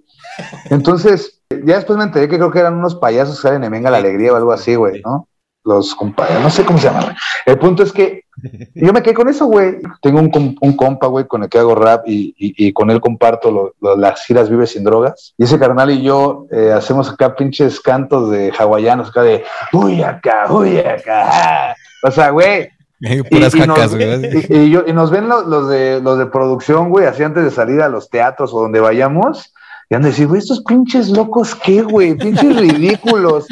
[0.71, 3.91] Entonces, ya después me enteré que creo que eran unos payasos que salen en Venga
[3.91, 5.27] la Alegría o algo así, güey, ¿no?
[5.65, 7.17] Los compadres, no sé cómo se llaman.
[7.45, 8.23] El punto es que
[8.73, 9.79] yo me quedé con eso, güey.
[10.01, 14.25] Tengo un, compa, güey, con el que hago rap y, y, con él comparto las
[14.27, 15.35] giras Vive sin drogas.
[15.37, 20.05] Y ese carnal y yo eh, hacemos acá pinches cantos de hawaianos, acá de, uy,
[20.05, 21.75] acá, uy, acá.
[22.05, 22.71] O sea, güey,
[23.31, 23.95] Puras y, nos,
[24.89, 28.11] y, nos ven los, de, los de producción, güey, así antes de salir a los
[28.11, 29.55] teatros o donde vayamos,
[29.91, 32.15] y han de decir, güey, estos pinches locos, ¿qué, güey?
[32.15, 33.47] Pinches ridículos.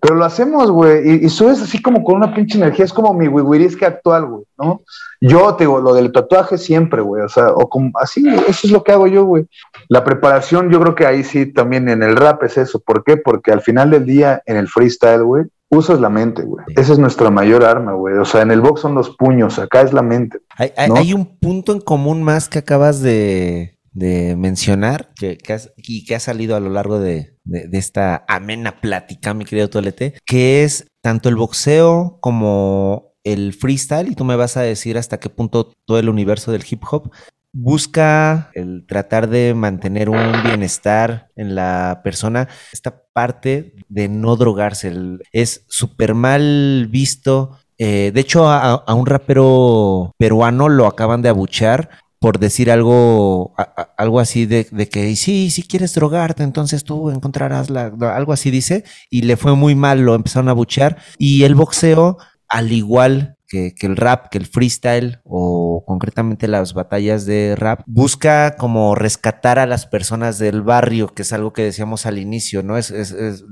[0.00, 3.14] Pero lo hacemos, güey, y, y, subes así como con una pinche energía, es como
[3.14, 3.28] mi
[3.76, 4.82] que actual, güey, ¿no?
[5.20, 8.70] Yo te digo, lo del tatuaje siempre, güey, o sea, o como así, eso es
[8.70, 9.46] lo que hago yo, güey.
[9.88, 12.80] La preparación, yo creo que ahí sí también en el rap es eso.
[12.80, 13.16] ¿Por qué?
[13.16, 16.64] Porque al final del día, en el freestyle, güey, usas la mente, güey.
[16.76, 18.16] Esa es nuestra mayor arma, güey.
[18.18, 20.38] O sea, en el box son los puños, acá es la mente.
[20.56, 25.38] Hay, un punto en común más que acabas de, mencionar que,
[25.76, 27.36] y que ha salido a lo largo de,
[27.72, 34.14] esta amena plática, mi querido Tolete, que es tanto el boxeo como el freestyle, y
[34.14, 37.10] tú me vas a decir hasta qué punto todo el universo del hip hop
[37.52, 44.92] busca el tratar de mantener un bienestar en la persona, esta parte de no drogarse,
[45.32, 47.58] es súper mal visto.
[47.78, 51.90] Eh, de hecho, a, un rapero peruano lo acaban de abuchear
[52.22, 53.52] por decir algo,
[53.98, 58.84] algo así de, que sí, si quieres drogarte, entonces tú encontrarás la, algo así dice,
[59.10, 63.74] y le fue muy mal, lo empezaron a abuchear, y el boxeo, al igual que,
[63.80, 69.66] el rap, que el freestyle o concretamente las batallas de rap, busca como rescatar a
[69.66, 72.78] las personas del barrio, que es algo que decíamos al inicio, ¿no?
[72.78, 72.92] Es,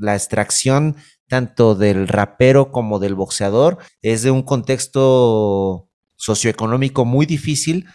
[0.00, 0.94] la extracción
[1.28, 7.86] tanto del rapero como del boxeador, es de un contexto socioeconómico muy difícil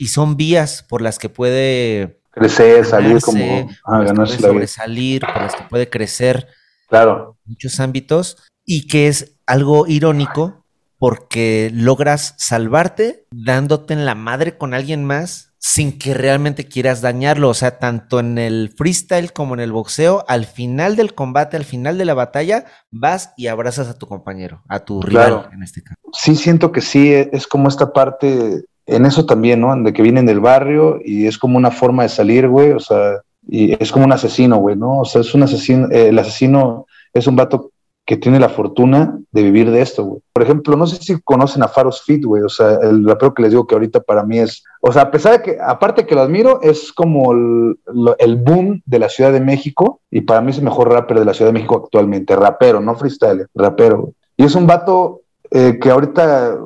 [0.00, 5.54] y son vías por las que puede crecer, salir como ah, ganarse sobresalir, por las
[5.54, 6.48] que puede crecer.
[6.88, 7.36] Claro.
[7.44, 10.64] En muchos ámbitos y que es algo irónico
[10.98, 17.50] porque logras salvarte dándote en la madre con alguien más sin que realmente quieras dañarlo.
[17.50, 21.64] O sea, tanto en el freestyle como en el boxeo, al final del combate, al
[21.64, 25.82] final de la batalla, vas y abrazas a tu compañero, a tu rival en este
[25.82, 26.00] caso.
[26.14, 29.74] Sí, siento que sí, es como esta parte, en eso también, ¿no?
[29.76, 33.20] De que vienen del barrio y es como una forma de salir, güey, o sea,
[33.48, 35.00] y es como un asesino, güey, ¿no?
[35.00, 37.70] O sea, es un asesino, el asesino es un vato
[38.04, 40.20] que tiene la fortuna de vivir de esto, güey.
[40.32, 43.42] Por ejemplo, no sé si conocen a Faros Fit, güey, o sea, el rapero que
[43.42, 46.16] les digo que ahorita para mí es, o sea, a pesar de que, aparte que
[46.16, 47.78] lo admiro, es como el,
[48.18, 51.24] el boom de la Ciudad de México y para mí es el mejor rapper de
[51.24, 54.14] la Ciudad de México actualmente, rapero, no freestyle, rapero.
[54.36, 55.20] Y es un vato
[55.50, 56.58] eh, que ahorita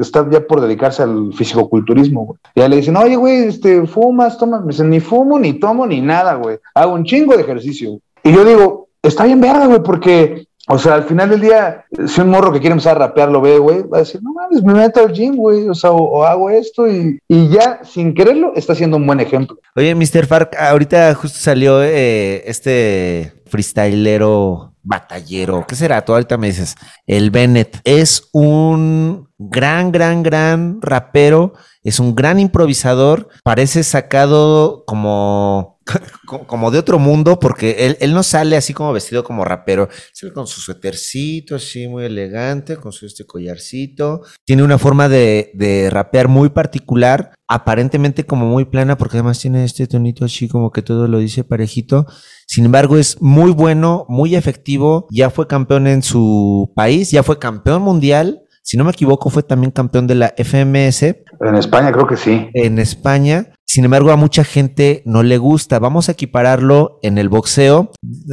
[0.00, 2.38] está ya por dedicarse al fisicoculturismo, güey.
[2.56, 6.00] Ya le dicen, oye, güey, este, fumas, tomas, me dicen, ni fumo, ni tomo, ni
[6.00, 6.58] nada, güey.
[6.74, 8.00] Hago un chingo de ejercicio.
[8.22, 12.20] Y yo digo, está bien verga, güey, porque o sea, al final del día, si
[12.20, 14.62] un morro que quiere empezar a rapear lo ve, güey, va a decir, no mames,
[14.62, 18.52] me meto al gym, güey, o sea, o, hago esto y, y, ya, sin quererlo,
[18.56, 19.58] está siendo un buen ejemplo.
[19.76, 20.26] Oye, Mr.
[20.26, 26.04] Fark, ahorita justo salió eh, este freestylero batallero, ¿qué será?
[26.04, 32.38] Tú ahorita me dices, el Bennett es un gran, gran, gran rapero, es un gran
[32.38, 35.73] improvisador, parece sacado como
[36.46, 40.46] como de otro mundo, porque él, no sale así como vestido como rapero, sale con
[40.46, 44.22] su suétercito así muy elegante, con su este collarcito.
[44.44, 49.64] Tiene una forma de, de rapear muy particular, aparentemente como muy plana, porque además tiene
[49.64, 52.06] este tonito así como que todo lo dice parejito.
[52.46, 57.38] Sin embargo, es muy bueno, muy efectivo, ya fue campeón en su país, ya fue
[57.38, 61.02] campeón mundial si no me equivoco, fue también campeón de la FMS.
[61.02, 62.48] En España creo que sí.
[62.54, 63.50] En España.
[63.66, 65.78] Sin embargo, a mucha gente no le gusta.
[65.78, 67.90] Vamos a equipararlo en el boxeo,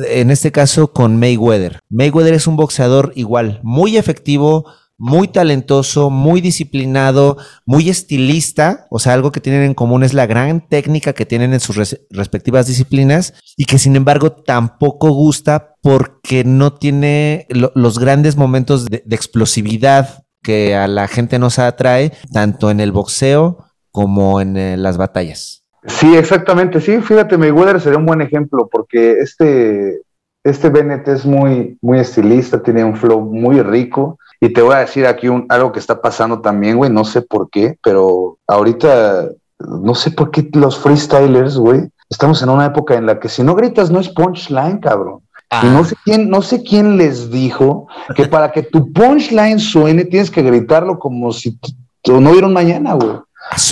[0.08, 1.82] en este caso con Mayweather.
[1.90, 4.66] Mayweather es un boxeador igual, muy efectivo,
[5.02, 10.28] muy talentoso, muy disciplinado, muy estilista, o sea, algo que tienen en común es la
[10.28, 16.44] gran técnica que tienen en sus respectivas disciplinas y que sin embargo tampoco gusta porque
[16.44, 22.80] no tiene los grandes momentos de, explosividad que a la gente nos atrae, tanto en
[22.80, 25.64] el boxeo como en eh, las batallas.
[25.88, 30.04] Sí, exactamente, sí, fíjate, Mayweather sería un buen ejemplo porque este,
[30.44, 34.80] este Bennett es muy, muy estilista, tiene un flow muy rico y te voy a
[34.80, 39.30] decir aquí un, algo que está pasando también, güey, no sé por qué, pero ahorita
[39.60, 43.44] no sé por qué los freestylers, güey, estamos en una época en la que si
[43.44, 45.22] no gritas no es punchline, cabrón.
[45.64, 45.84] Y no ah.
[45.86, 50.42] sé quién, no sé quién les dijo que para que tu punchline suene tienes que
[50.42, 51.60] gritarlo como si
[52.08, 53.18] no hubiera un mañana, güey.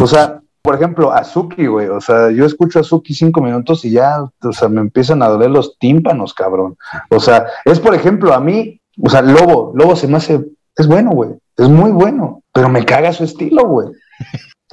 [0.02, 1.88] O sea, por ejemplo, Azuki, güey.
[1.88, 5.30] O sea, yo escucho a Azuki cinco minutos y ya, o sea, me empiezan a
[5.30, 6.78] doler los tímpanos, cabrón.
[7.10, 10.46] O sea, es por ejemplo, a mí, o sea, Lobo, Lobo se me hace
[10.80, 11.32] es bueno, güey.
[11.58, 12.42] Es muy bueno.
[12.54, 13.90] Pero me caga su estilo, güey.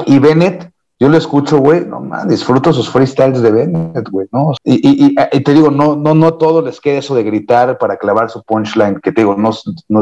[0.06, 4.52] Y Bennett, yo lo escucho, güey, no más, disfruto sus freestyles de Bennett, güey, ¿no?
[4.64, 8.42] Y, te digo, no, no, no todo les queda eso de gritar para clavar su
[8.42, 9.52] punchline, que te digo, no,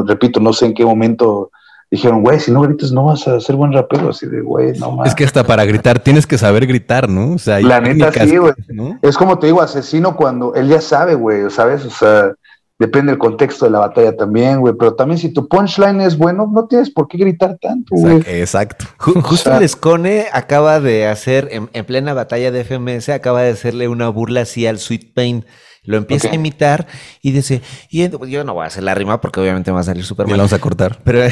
[0.04, 1.50] repito, no sé en qué momento
[1.90, 4.92] dijeron, güey, si no gritas no vas a ser buen rapero, así de, güey, no
[4.92, 5.08] más.
[5.08, 7.34] Es que hasta para gritar tienes que saber gritar, ¿no?
[7.34, 8.54] O sea, la neta sí, güey.
[9.02, 11.84] Es como te digo, asesino cuando él ya sabe, güey, ¿sabes?
[11.84, 12.34] O sea,
[12.76, 14.74] Depende del contexto de la batalla también, güey.
[14.76, 18.22] Pero también si tu punchline es bueno, no tienes por qué gritar tanto, güey.
[18.26, 18.86] Exacto.
[18.98, 24.08] Justo el Escone acaba de hacer, en, plena batalla de FMS, acaba de hacerle una
[24.08, 25.46] burla así al Sweet Pain.
[25.84, 26.86] Lo empieza a imitar
[27.20, 27.60] y dice,
[27.90, 30.38] y yo no voy a hacer la rima porque obviamente va a salir súper mal.
[30.38, 30.98] vamos a cortar.
[31.04, 31.20] Pero,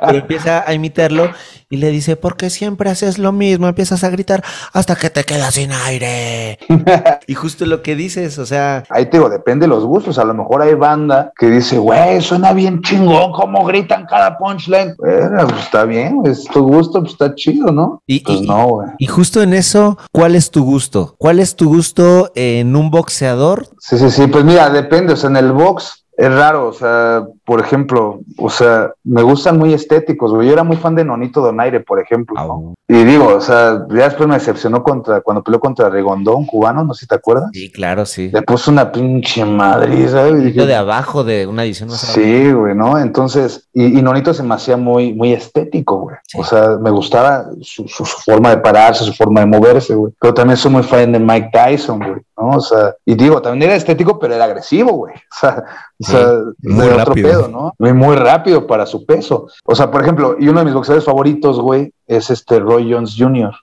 [0.00, 1.28] pero empieza a imitarlo
[1.70, 4.42] y le dice, porque siempre haces lo mismo, empiezas a gritar
[4.72, 6.58] hasta que te quedas sin aire.
[7.26, 8.84] y justo lo que dices, o sea...
[8.88, 10.18] Ahí te digo, depende de los gustos.
[10.18, 14.94] A lo mejor hay banda que dice, güey, suena bien chingón, cómo gritan cada punchline.
[14.96, 18.02] Bueno, pues está bien, es tu gusto, pues está chido, ¿no?
[18.06, 18.88] Y, pues no, güey.
[18.98, 21.16] Y justo en eso, ¿cuál es tu gusto?
[21.18, 23.66] ¿Cuál es tu gusto en un boxeador?
[23.78, 27.26] Sí, sí, sí, pues mira, depende, o sea, en el box es raro, o sea,
[27.48, 30.48] por ejemplo, o sea, me gustan muy estéticos, güey.
[30.48, 32.34] Yo era muy fan de Nonito Donaire, por ejemplo.
[32.36, 36.84] Ah, y digo, o sea, ya después me decepcionó contra, cuando peleó contra Rigondón, cubano,
[36.84, 37.48] no sé si te acuerdas.
[37.54, 38.30] Sí, claro, sí.
[38.30, 40.44] Le puso una pinche madre, ¿sabes?
[40.44, 42.98] Y de abajo de una edición más Sí, güey, ¿no?
[42.98, 46.16] Entonces, y, Nonito se me hacía muy, muy estético, güey.
[46.36, 50.12] O sea, me gustaba su, su, forma de pararse, su forma de moverse, güey.
[50.20, 52.56] Pero también soy muy fan de Mike Tyson, güey, ¿no?
[52.56, 55.14] O sea, y digo, también era estético, pero era agresivo, güey.
[55.30, 55.64] O sea,
[56.00, 56.28] o sea,
[56.62, 57.28] muy rápido.
[57.28, 57.74] pedo, ¿no?
[57.78, 59.46] Muy, muy rápido para su peso.
[59.64, 63.14] O sea, por ejemplo, y uno de mis boxeadores favoritos, güey, es este Roy Jones
[63.16, 63.54] Jr.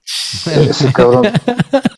[0.46, 1.26] Ese cabrón.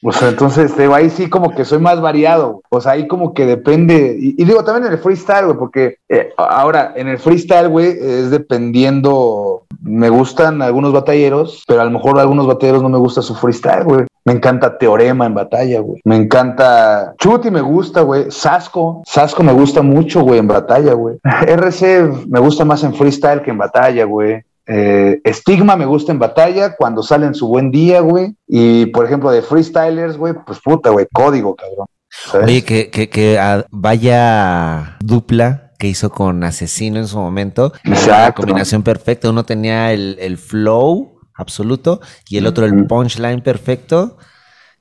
[0.04, 2.62] O sea, entonces, este, ahí sí como que soy más variado.
[2.70, 4.18] O sea, ahí como que depende.
[4.20, 7.90] Y, y digo, también en el freestyle, güey, porque eh, ahora en el freestyle, güey,
[8.00, 9.64] es dependiendo.
[9.82, 13.36] Me gustan algunos batalleros, pero a lo mejor a algunos batalleros no me gusta su
[13.36, 14.06] freestyle, güey.
[14.28, 16.02] Me encanta Teorema en batalla, güey.
[16.04, 18.26] Me encanta Chuti, me gusta, güey.
[18.30, 21.16] Sasco, Sasco me gusta mucho, güey, en batalla, güey.
[21.24, 24.44] RC me gusta más en freestyle que en batalla, güey.
[24.66, 28.36] Eh, Estigma me gusta en batalla cuando sale en su buen día, güey.
[28.46, 31.88] Y por ejemplo, de freestylers, güey, pues puta, güey, código, cabrón.
[32.10, 32.48] ¿sabes?
[32.48, 37.72] Oye, que, que, que ah, vaya dupla que hizo con Asesino en su momento.
[37.86, 38.42] Era La Exacto.
[38.42, 39.30] combinación perfecta.
[39.30, 44.18] Uno tenía el, el flow absoluto y el otro el punchline perfecto.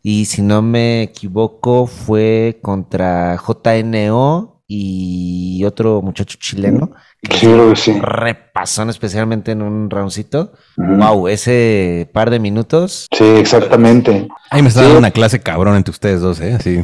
[0.02, 6.92] Y si no me equivoco, fue contra JNO y otro muchacho chileno.
[7.22, 7.92] que Sí, creo que sí.
[8.56, 10.52] Repasón especialmente en un roundcito.
[10.76, 13.06] Wow, ese par de minutos.
[13.16, 14.28] Sí, exactamente.
[14.50, 14.84] Ahí me está Sí.
[14.86, 16.54] dando una clase cabrón entre ustedes dos, ¿eh?
[16.54, 16.80] Así,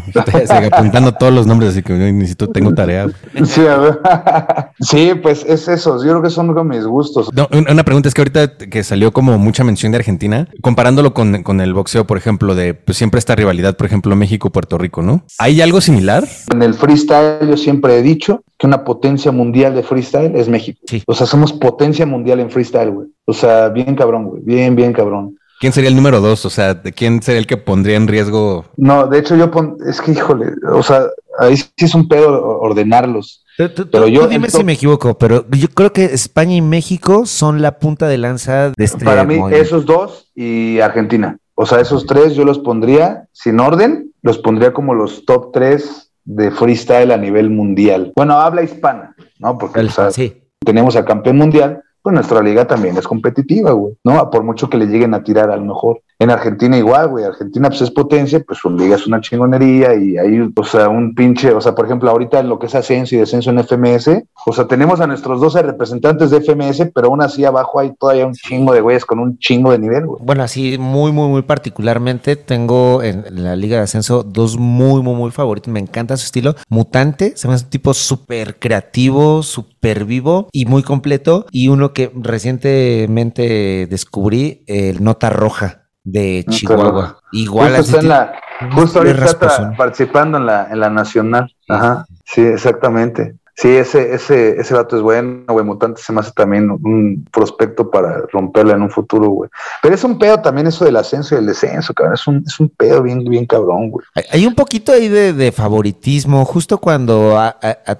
[0.73, 3.07] apuntando todos los nombres, así que yo necesito, tengo tarea.
[3.45, 4.01] Sí, a ver.
[4.81, 5.97] sí, pues es eso.
[6.05, 7.29] Yo creo que son como mis gustos.
[7.33, 11.43] No, una pregunta es que ahorita que salió como mucha mención de Argentina, comparándolo con,
[11.43, 15.25] con el boxeo, por ejemplo, de pues, siempre esta rivalidad, por ejemplo, México-Puerto Rico, ¿no?
[15.39, 16.25] ¿Hay algo similar?
[16.53, 20.79] En el freestyle yo siempre he dicho que una potencia mundial de freestyle es México.
[20.87, 21.03] Sí.
[21.07, 23.09] O sea, somos potencia mundial en freestyle, güey.
[23.25, 24.43] O sea, bien cabrón, güey.
[24.45, 25.37] Bien, bien cabrón.
[25.61, 26.45] ¿Quién sería el número dos?
[26.45, 28.65] O sea, ¿de quién sería el que pondría en riesgo?
[28.77, 29.77] No, de hecho yo pon...
[29.89, 31.05] es que híjole, o sea,
[31.39, 33.45] ahí sí es un pedo ordenarlos.
[33.57, 36.63] Tú- tú- Pero yo tú dime si me equivoco, pero yo creo que España y
[36.63, 39.65] México son la punta de lanza de este Para mí movimiento.
[39.65, 41.39] esos dos y Argentina.
[41.55, 46.11] O sea, esos tres yo los pondría sin orden, los pondría como los top tres
[46.25, 48.13] de freestyle a nivel mundial.
[48.17, 49.59] Bueno, habla hispana, ¿no?
[49.59, 50.42] Porque El- o sea, sí.
[50.63, 54.31] Tenemos al campeón mundial, pues nuestra liga también es competitiva, güey, ¿no?
[54.31, 56.02] Por mucho que le lleguen a tirar a lo mejor.
[56.23, 60.17] En Argentina igual, güey, Argentina pues es potencia, pues su liga es una chingonería y
[60.17, 63.17] hay, o sea, un pinche, o sea, por ejemplo, ahorita en lo que es ascenso
[63.17, 67.23] y descenso en FMS, o sea, tenemos a nuestros 12 representantes de FMS, pero aún
[67.23, 70.23] así abajo hay todavía un chingo de güeyes con un chingo de nivel, güey.
[70.25, 75.17] Bueno, así muy, muy, muy particularmente tengo en la Liga de Ascenso dos muy, muy,
[75.17, 75.75] muy favoritos.
[75.75, 76.55] Me encanta su estilo.
[76.69, 81.47] Mutante, se me hace un tipo súper creativo, súper vivo y muy completo.
[81.51, 87.19] Y uno que recientemente descubrí, el Nota Roja de Nota Chihuahua.
[87.33, 88.33] Igual justo en la,
[88.75, 91.55] justo ahorita está participando en la, en la nacional.
[91.69, 93.37] Ajá, sí, exactamente.
[93.55, 95.65] Sí, ese, ese, ese dato es bueno, güey.
[95.65, 99.51] Mutante se me hace también un prospecto para romperla en un futuro, güey.
[99.83, 102.15] Pero es un pedo también eso del ascenso y el descenso, cabrón.
[102.15, 104.07] Es un, es un pedo bien, bien cabrón, güey.
[104.31, 107.99] Hay- un poquito ahí de, de favoritismo, justo cuando a- a- a-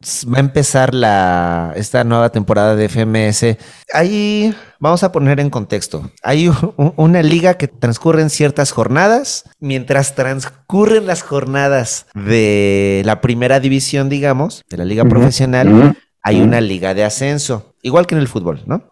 [0.00, 3.58] va a empezar la, esta nueva temporada de FMS.
[3.92, 6.10] Ahí vamos a poner en contexto.
[6.22, 6.50] Hay
[6.96, 9.44] una liga que transcurre en ciertas jornadas.
[9.58, 16.60] Mientras transcurren las jornadas de la primera división, digamos, de la liga profesional, hay una
[16.60, 18.84] liga de ascenso, igual que en el fútbol, ¿no?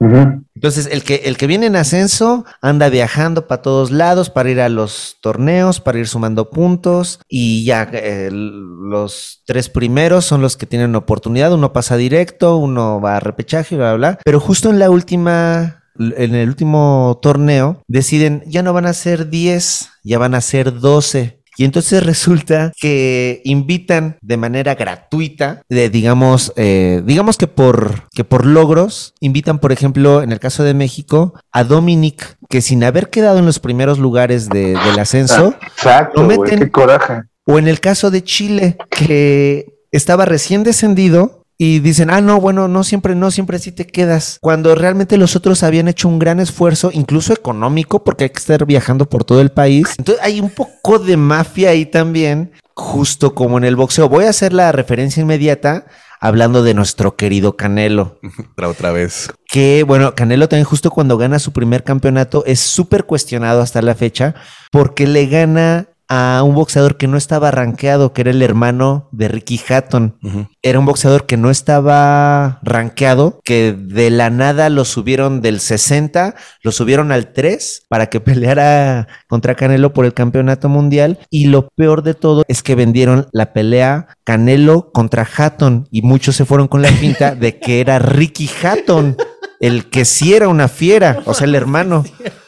[0.55, 4.61] Entonces, el que, el que viene en ascenso anda viajando para todos lados para ir
[4.61, 10.57] a los torneos, para ir sumando puntos y ya eh, los tres primeros son los
[10.57, 11.53] que tienen oportunidad.
[11.53, 14.18] Uno pasa directo, uno va a repechaje, bla, bla, bla.
[14.24, 19.28] Pero justo en la última, en el último torneo, deciden ya no van a ser
[19.28, 21.36] 10, ya van a ser 12.
[21.57, 28.24] Y entonces resulta que invitan de manera gratuita, de, digamos, eh, digamos que por, que
[28.24, 33.09] por logros, invitan, por ejemplo, en el caso de México, a Dominic, que sin haber
[33.11, 36.38] quedado en los primeros lugares de- del ascenso, Exacto, lo güey.
[36.38, 37.22] meten- Qué coraje.
[37.46, 42.68] o en el caso de Chile, que estaba recién descendido y dicen, ah, no, bueno,
[42.68, 44.38] no siempre, no siempre sí te quedas.
[44.40, 48.66] Cuando realmente los otros habían hecho un gran esfuerzo, incluso económico, porque hay que estar
[48.66, 49.94] viajando por todo el país.
[49.98, 54.09] Entonces hay un poco de mafia ahí también, justo como en el boxeo.
[54.09, 55.86] Voy a hacer la referencia inmediata
[56.20, 58.18] hablando de nuestro querido Canelo
[58.52, 59.30] Otra, otra vez.
[59.48, 63.94] que bueno, Canelo también justo cuando gana su primer campeonato es súper cuestionado hasta la
[63.94, 64.34] fecha
[64.70, 69.28] porque le gana a un boxeador que no estaba rankeado, que era el hermano de
[69.28, 70.18] Ricky Hatton.
[70.62, 76.34] Era un boxeador que no estaba rankeado, que de la nada lo subieron del 60,
[76.62, 81.18] lo subieron al 3 para que peleara contra Canelo por el campeonato mundial.
[81.30, 86.36] Y lo peor de todo es que vendieron la pelea Canelo contra Hatton y muchos
[86.36, 89.16] se fueron con la pinta de que era Ricky Hatton,
[89.61, 92.04] el que sí era una fiera, o sea, el hermano.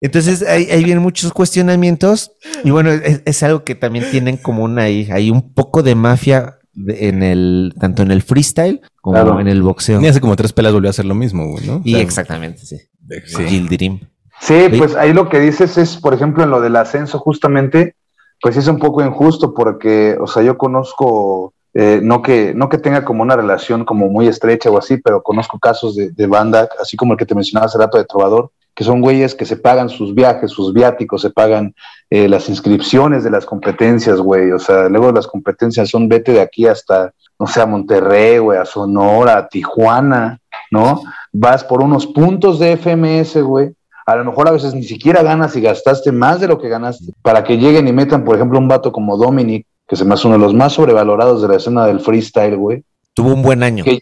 [0.00, 2.32] Entonces ahí, ahí vienen muchos cuestionamientos
[2.64, 5.08] y bueno, es, es algo que también tienen común ahí.
[5.12, 9.40] Hay un poco de mafia de- en el, tanto en el freestyle como Claro.
[9.40, 10.00] en el boxeo.
[10.00, 11.82] Ni hace como tres pelas volvió a hacer lo mismo, güey, ¿no?
[11.84, 12.78] Y exactamente, sí.
[13.26, 13.44] sí.
[13.44, 14.00] Gildirim.
[14.40, 17.94] Sí, pues ahí lo que dices es, por ejemplo, en lo del ascenso, justamente,
[18.40, 22.78] pues es un poco injusto porque, o sea, yo conozco, eh, no, que, no que
[22.78, 26.70] tenga como una relación como muy estrecha o así, pero conozco casos de, de banda,
[26.80, 29.58] así como el que te mencionaba hace rato de Trovador, que son güeyes que se
[29.58, 31.74] pagan sus viajes, sus viáticos, se pagan
[32.08, 34.52] eh, las inscripciones de las competencias, güey.
[34.52, 38.58] O sea, luego las competencias son vete de aquí hasta, no sé, a Monterrey, güey,
[38.58, 41.02] a Sonora, a Tijuana, ¿no?
[41.30, 43.74] Vas por unos puntos de FMS, güey.
[44.06, 47.12] A lo mejor a veces ni siquiera ganas y gastaste más de lo que ganaste
[47.20, 50.26] para que lleguen y metan, por ejemplo, un vato como Dominic, que se me hace
[50.26, 52.82] uno de los más sobrevalorados de la escena del freestyle, güey.
[53.12, 53.84] Tuvo un buen año.
[53.84, 53.98] Que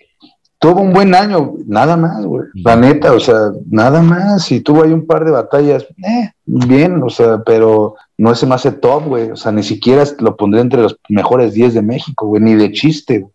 [0.59, 2.49] tuvo un buen año, nada más, güey.
[2.55, 4.51] La neta, o sea, nada más.
[4.51, 8.55] Y tuvo ahí un par de batallas, eh, bien, o sea, pero no se me
[8.55, 9.31] hace top, güey.
[9.31, 12.73] O sea, ni siquiera lo pondré entre los mejores 10 de México, güey, ni de
[12.73, 13.33] chiste, güey.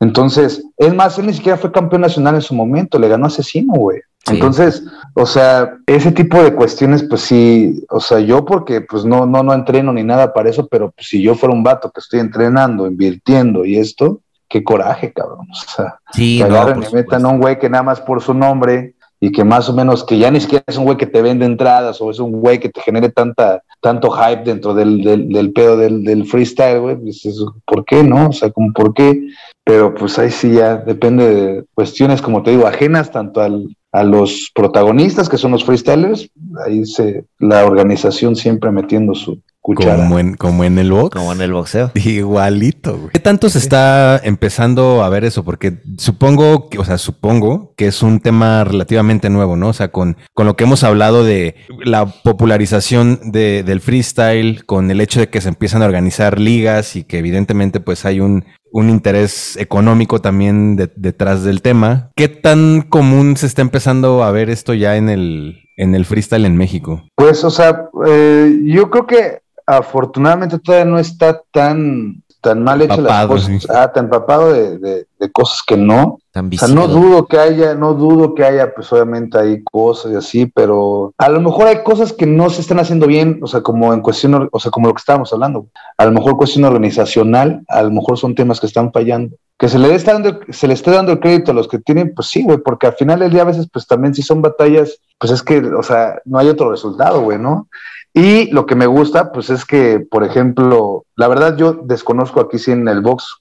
[0.00, 3.74] Entonces, es más, él ni siquiera fue campeón nacional en su momento, le ganó Asesino,
[3.74, 4.00] güey.
[4.26, 4.34] Sí.
[4.34, 4.82] Entonces,
[5.14, 9.42] o sea, ese tipo de cuestiones, pues sí, o sea, yo porque pues no, no,
[9.42, 12.20] no entreno ni nada para eso, pero pues, si yo fuera un vato que estoy
[12.20, 14.20] entrenando, invirtiendo y esto,
[14.50, 15.46] qué coraje, cabrón.
[15.50, 18.00] O sea, Sí, que no, agarren por y metan a un güey que nada más
[18.00, 20.96] por su nombre y que más o menos, que ya ni siquiera es un güey
[20.96, 24.74] que te vende entradas o es un güey que te genere tanta, tanto hype dentro
[24.74, 28.30] del, del, del pedo del, del freestyle, güey, pues eso, ¿por qué no?
[28.30, 29.28] O sea, como por qué,
[29.62, 34.04] pero pues ahí sí ya depende de cuestiones, como te digo, ajenas tanto al, a
[34.04, 36.30] los protagonistas que son los freestylers,
[36.66, 39.96] ahí se, la organización siempre metiendo su cuchara.
[39.96, 41.16] Como en, como en el box.
[41.16, 41.90] Como en el boxeo.
[41.94, 43.10] Igualito, güey.
[43.12, 45.44] ¿Qué tanto se está empezando a ver eso?
[45.44, 49.68] Porque supongo que, o sea, supongo que es un tema relativamente nuevo, ¿no?
[49.68, 54.90] O sea, con, con lo que hemos hablado de la popularización de- del freestyle, con
[54.90, 58.44] el hecho de que se empiezan a organizar ligas y que evidentemente pues hay un,
[58.72, 62.10] un interés económico también de- detrás del tema.
[62.16, 66.44] ¿Qué tan común se está empezando a ver esto ya en el, en el freestyle
[66.46, 67.04] en México?
[67.14, 69.40] Pues, o sea, eh, yo creo que
[69.78, 73.68] afortunadamente todavía no está tan, tan mal hecho las Empapado, cosas, sí.
[73.74, 76.19] ah, tan empapado de, de- de cosas que no.
[76.32, 80.12] Tan O sea, no dudo que haya, no dudo que haya, pues obviamente hay cosas
[80.12, 83.48] y así, pero a lo mejor hay cosas que no se están haciendo bien, o
[83.48, 85.66] sea, como en cuestión, o sea, como lo que estábamos hablando.
[85.98, 89.34] A lo mejor cuestión organizacional, a lo mejor son temas que están fallando.
[89.58, 92.14] Que se le, esté dando, se le esté dando el crédito a los que tienen,
[92.14, 94.98] pues sí, güey, porque al final del día a veces, pues también si son batallas,
[95.18, 97.68] pues es que, o sea, no hay otro resultado, güey, ¿no?
[98.14, 102.58] Y lo que me gusta, pues es que, por ejemplo, la verdad yo desconozco aquí
[102.58, 103.39] sí en el box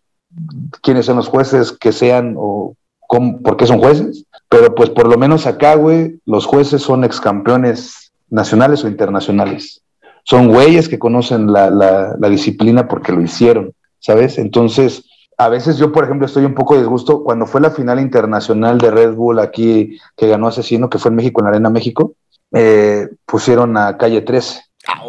[0.81, 2.75] quiénes son los jueces que sean o
[3.07, 7.03] cómo- por qué son jueces, pero pues por lo menos acá, güey, los jueces son
[7.03, 9.81] ex campeones nacionales o internacionales.
[10.23, 14.37] Son güeyes que conocen la, la- la disciplina porque lo hicieron, ¿sabes?
[14.37, 15.03] Entonces,
[15.37, 18.77] a veces yo, por ejemplo, estoy un poco de disgusto cuando fue la final internacional
[18.77, 22.13] de Red Bull aquí que ganó Asesino, que fue en México, en la Arena México,
[22.51, 24.59] eh, pusieron a Calle 13,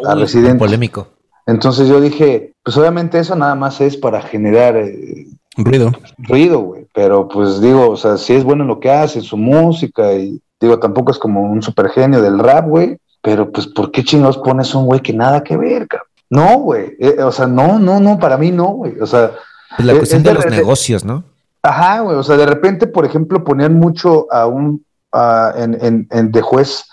[0.05, 0.57] a Uy, Residente.
[0.59, 1.07] Polémico.
[1.45, 5.27] Entonces yo dije, pues obviamente eso nada más es para generar eh,
[5.57, 5.91] Ruido.
[6.17, 6.85] ruido, güey.
[6.93, 10.39] Pero pues digo, o sea, si es bueno en lo que hace, su música, y
[10.59, 12.97] digo, tampoco es como un super genio del rap, güey.
[13.21, 16.07] Pero pues, ¿por qué chingados pones un güey que nada que ver, cabrón?
[16.29, 16.95] No, güey.
[16.99, 18.99] Eh, o sea, no, no, no, para mí no, güey.
[18.99, 19.31] O sea,
[19.75, 21.23] Pues la Es- cuestión es de de los negocios, ¿no?
[21.63, 22.15] Ajá, güey.
[22.17, 24.83] O sea, de repente, por ejemplo, ponían mucho a un
[25.13, 26.85] a- en, en- en- de juez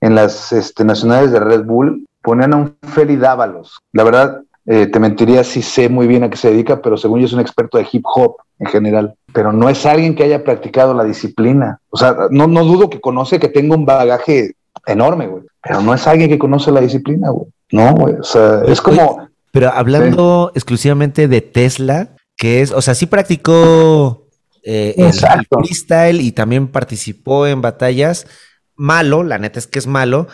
[0.00, 3.78] en las este, nacionales de Red Bull, ponían a un Feli Dávalos.
[3.92, 7.20] La verdad, eh, te mentiría si sé muy bien a qué se dedica, pero según
[7.20, 9.14] yo es un experto de hip hop en general.
[9.32, 11.78] Pero no es alguien que haya practicado la disciplina.
[11.88, 14.54] O sea, no, no dudo que conoce, que tenga un bagaje
[14.86, 15.44] enorme, güey.
[15.62, 17.46] Pero no es alguien que conoce la disciplina, güey.
[17.70, 18.14] No, güey.
[18.16, 19.28] O sea, es como.
[19.52, 24.26] Pero hablando exclusivamente de Tesla, que es, o sea, sí practicó
[24.64, 25.12] eh, el-
[25.48, 28.26] freestyle y también participó en batallas.
[28.74, 30.26] Malo, la neta es que es malo,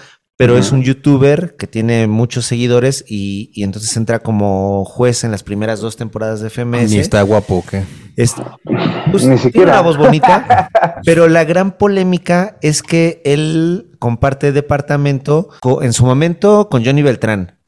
[0.44, 5.30] pero es un youtuber que tiene muchos seguidores y, y entonces entra como juez en
[5.30, 6.90] las primeras dos temporadas de FMS.
[6.90, 7.84] Ni está guapo, ¿o ¿qué?
[8.16, 8.34] Es-
[9.10, 9.72] pues, Ni tiene siquiera.
[9.74, 10.68] una voz bonita,
[11.04, 15.48] pero la gran polémica es que él comparte departamento
[15.80, 17.58] en su momento con Johnny Beltrán,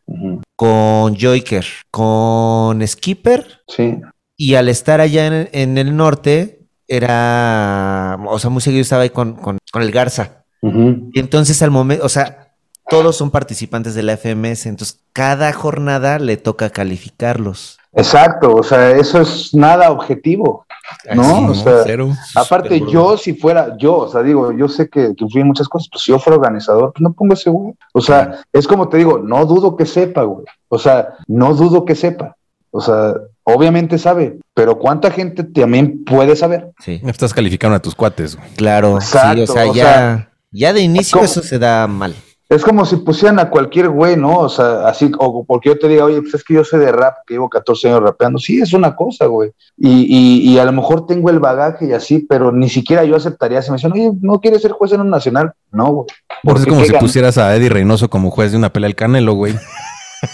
[0.56, 3.98] con Joyker, con Skipper Sí.
[4.36, 9.10] y al estar allá en, en el norte era, o sea, muy seguido estaba ahí
[9.10, 10.44] con, con- con el Garza.
[10.62, 12.43] Y entonces al momento, o sea,
[12.88, 17.78] todos son participantes de la FMS, entonces cada jornada le toca calificarlos.
[17.96, 20.66] Exacto, o sea, eso es nada objetivo,
[21.14, 21.22] ¿no?
[21.22, 22.10] Así, o sea, Cero.
[22.34, 26.02] aparte yo si fuera, yo, o sea, digo, yo sé que, que muchas cosas, pues
[26.02, 27.74] si yo fuera organizador, pues no pongo ese güey.
[27.92, 30.44] O sea, es como te digo, no dudo que sepa, güey.
[30.68, 32.36] O sea, no dudo que sepa.
[32.72, 33.14] O sea,
[33.44, 36.72] obviamente sabe, pero ¿cuánta gente también puede saber?
[36.80, 38.48] Sí, Estás calificando a tus cuates, güey.
[38.56, 39.00] claro.
[39.00, 41.24] sí, o sea, o ya, sea, ya de inicio ¿cómo?
[41.26, 42.16] eso se da mal.
[42.48, 44.40] Es como si pusieran a cualquier güey, ¿no?
[44.40, 46.92] O sea, así, o porque yo te diga, oye, pues es que yo sé de
[46.92, 48.38] rap, que llevo 14 años rapeando.
[48.38, 49.52] Sí, es una cosa, güey.
[49.78, 53.16] Y, y, y a lo mejor tengo el bagaje y así, pero ni siquiera yo
[53.16, 55.52] aceptaría si me dicen, oye, ¿no quieres ser juez en un nacional?
[55.72, 56.06] No, güey.
[56.42, 59.34] Porque es como si pusieras a Eddie Reynoso como juez de una pelea del Canelo,
[59.34, 59.54] güey.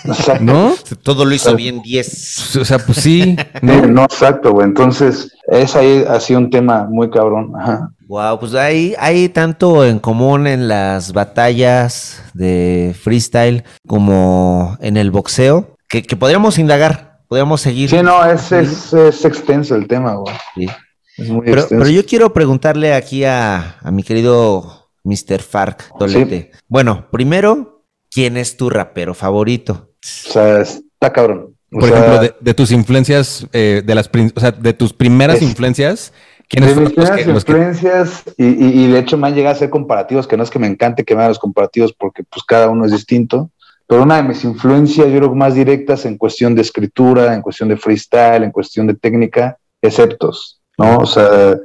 [0.05, 0.45] Exacto.
[0.45, 0.73] ¿No?
[1.03, 1.57] Todo lo hizo Claro.
[1.59, 2.57] bien 10.
[2.57, 3.37] O sea, pues sí.
[3.63, 4.67] No, exacto, güey.
[4.67, 7.53] Entonces, es ahí así un tema muy cabrón.
[7.59, 7.91] Ajá.
[8.09, 15.11] Wow, pues hay, hay tanto en común en las batallas de freestyle como en el
[15.13, 17.89] boxeo que, que podríamos indagar, podríamos seguir.
[17.89, 20.35] Sí, no, es, es, es extenso el tema, güey.
[20.57, 20.67] Sí.
[21.19, 21.85] Es muy Pero, extenso.
[21.85, 25.41] pero yo quiero preguntarle aquí a, a mi querido Mr.
[25.41, 26.51] Fark Tolete.
[26.69, 27.80] Bueno, primero,
[28.11, 29.91] ¿quién es tu rapero favorito?
[30.27, 31.55] O sea, está cabrón.
[31.73, 34.93] O Por sea, ejemplo, de, de tus influencias, eh, de las, o sea, de tus
[34.93, 36.13] primeras Es- influencias,
[36.49, 39.29] ¿quiénes de mis los primeras que, los que- influencias, y, y- y de hecho me
[39.29, 41.39] han llegado a hacer comparativos, que no es que me encante que me hagan los
[41.39, 43.51] comparativos porque pues cada uno es distinto,
[43.87, 47.43] pero una de mis influencias, yo creo que más directas en cuestión de escritura, en
[47.43, 50.99] cuestión de freestyle, en cuestión de técnica, es Eptos, ¿no?
[50.99, 51.57] O sea,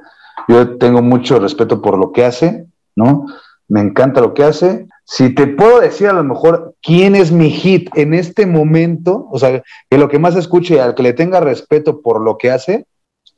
[0.48, 2.66] yo tengo mucho respeto por lo que hace,
[2.96, 3.26] ¿no?
[3.68, 4.88] Me encanta lo que hace.
[5.08, 9.38] Si te puedo decir a lo mejor quién es mi hit en este momento, o
[9.38, 12.86] sea, que lo que más escuche, al que le tenga respeto por lo que hace,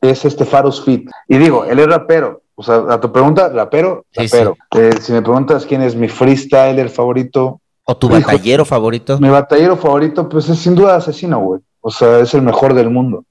[0.02, 1.10] es este Faros Fit.
[1.28, 2.42] Y digo, él es rapero.
[2.56, 4.56] O sea, a tu pregunta, rapero, Sí, rapero.
[4.76, 8.16] Eh, si me preguntas quién es mi freestyler favorito, ¿O tu Hijo.
[8.20, 9.20] batallero favorito?
[9.20, 11.62] mi batallero favorito, pues es sin duda Asesino, güey.
[11.82, 13.24] O sea, es el mejor del mundo.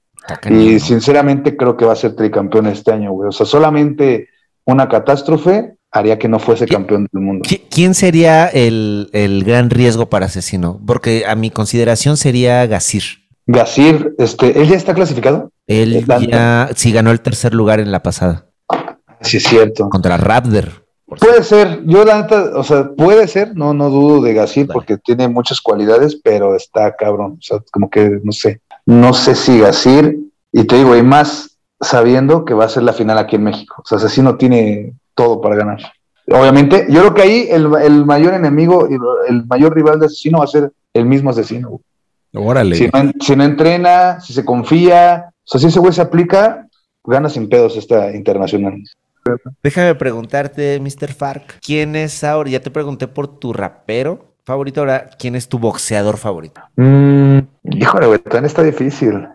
[0.49, 3.29] Y sinceramente creo que va a ser tricampeón este año, güey.
[3.29, 4.27] O sea, solamente
[4.65, 7.43] una catástrofe haría que no fuese campeón del mundo.
[7.47, 10.79] ¿Qui- ¿Quién sería el, el gran riesgo para asesino?
[10.85, 13.03] Porque a mi consideración sería Gasir.
[13.45, 15.51] Gasir, este, ¿él ya está clasificado?
[15.67, 18.45] Él ya sí ganó el tercer lugar en la pasada
[19.21, 19.89] Sí, es cierto.
[19.89, 20.85] contra Raptor.
[21.07, 24.73] Puede ser, yo la neta, o sea, puede ser, no, no dudo de Gasir Vale.
[24.73, 29.33] porque tiene muchas cualidades, pero está cabrón, o sea, como que no sé, no sé
[29.35, 30.17] si Gasir,
[30.51, 33.81] y te digo, y más sabiendo que va a ser la final aquí en México,
[33.81, 35.79] o sea, Asesino tiene todo para ganar.
[36.27, 38.97] Obviamente, yo creo que ahí el, el mayor enemigo, y
[39.29, 41.81] el mayor rival de Asesino va a ser el mismo Asesino.
[42.33, 42.75] Órale.
[42.75, 46.67] Si no, si no entrena, si se confía, o sea, si ese güey se aplica,
[47.03, 48.75] gana sin pedos esta internacional.
[49.63, 51.13] Déjame preguntarte, Mr.
[51.13, 52.49] Fark, ¿quién es ahora?
[52.49, 56.61] Ya te pregunté por tu rapero favorito, ahora, ¿quién es tu boxeador favorito?
[56.77, 59.27] Mm, híjole, güey, también está difícil.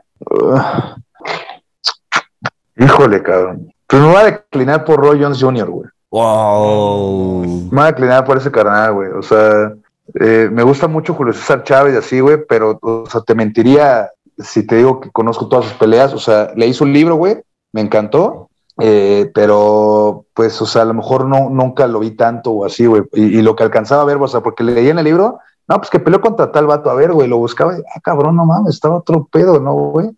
[2.79, 3.71] Híjole, cabrón.
[3.93, 5.87] Pues me voy a declinar por Roy Jones Jr., güey.
[6.11, 7.43] Wow.
[7.45, 9.11] Me voy a declinar por ese carnal, güey.
[9.11, 9.75] O sea,
[10.19, 14.09] eh, me gusta mucho Julio César Chávez y así, güey, pero, o sea, te mentiría
[14.39, 16.15] si te digo que conozco todas sus peleas.
[16.15, 18.49] O sea, le hizo un libro, güey, me encantó.
[18.81, 22.87] eh, pero, pues, o sea, a lo mejor no, nunca lo vi tanto o así,
[22.87, 23.03] güey.
[23.13, 25.39] Y, y lo que alcanzaba a ver, o sea, porque leí en el libro,
[25.69, 28.37] no, pues que peleó contra tal vato, a ver, güey, lo buscaba y, ah, cabrón,
[28.37, 30.09] no mames, estaba otro pedo, ¿no, güey?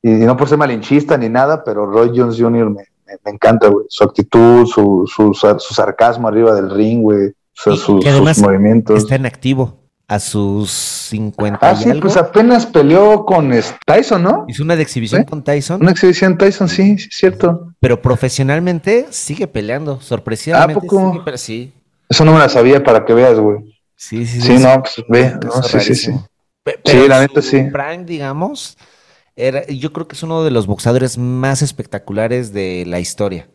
[0.00, 2.70] Y, y no por ser malinchista ni nada, pero Roy Jones Jr.
[2.70, 3.86] me, me, me encanta, güey.
[3.88, 7.28] Su actitud, su, su, su sarcasmo arriba del ring, güey.
[7.28, 8.98] O sea, Y sus, movimientos.
[8.98, 9.76] Está en activo
[10.08, 12.02] a sus 50 Ah, y sí, algo.
[12.02, 13.52] pues apenas peleó con
[13.86, 14.44] Tyson, ¿no?
[14.48, 15.26] Hizo una de exhibición ¿Eh?
[15.26, 17.72] con Tyson, Una exhibición Tyson, sí, sí, es cierto.
[17.80, 20.72] pero profesionalmente sigue peleando, sorpresivamente.
[20.72, 21.12] ¿A poco?
[21.12, 21.72] sigue, pero sí.
[22.08, 23.58] Eso no me la sabía para que veas, güey.
[23.94, 26.12] Sí, sí, Sí, no, pues ve, no, sí, sí, sí.
[26.84, 27.62] Sí, la neta, sí.
[27.72, 28.76] Prime, digamos,
[29.36, 33.48] era, yo creo que es uno de los boxeadores más espectaculares de la historia.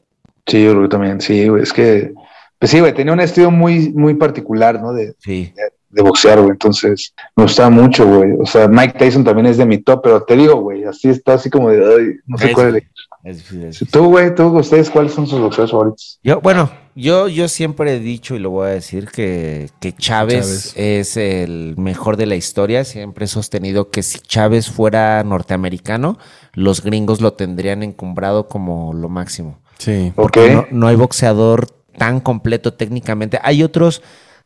[0.48, 1.64] Sí, yo creo que también, sí, güey.
[1.64, 2.14] Es que,
[2.60, 4.94] pues sí, güey, tenía un estilo muy, muy particular, ¿no?
[4.94, 5.54] De, Sí.
[5.90, 6.52] de boxear, güey.
[6.52, 8.34] Entonces, me gustaba mucho, güey.
[8.40, 11.34] O sea, Mike Tyson también es de mi top, pero te digo, güey, así está,
[11.34, 12.84] así como de, ay, no sé Es cuál es.
[13.24, 13.90] es es.
[13.92, 16.20] Tú, güey, tú, ustedes, ¿cuáles son sus boxeadores favoritos?
[16.24, 20.74] Yo, bueno, yo, yo siempre he dicho y lo voy a decir que, que Chávez,
[20.74, 20.74] Chávez.
[20.78, 22.86] es el mejor de la historia.
[22.86, 26.18] Siempre he sostenido que si Chávez fuera norteamericano,
[26.54, 29.60] los gringos lo tendrían encumbrado como lo máximo.
[29.78, 30.14] Sí.
[30.16, 31.68] Porque no, no hay boxeador
[31.98, 33.39] tan completo técnicamente.
[33.43, 34.02] Hay otros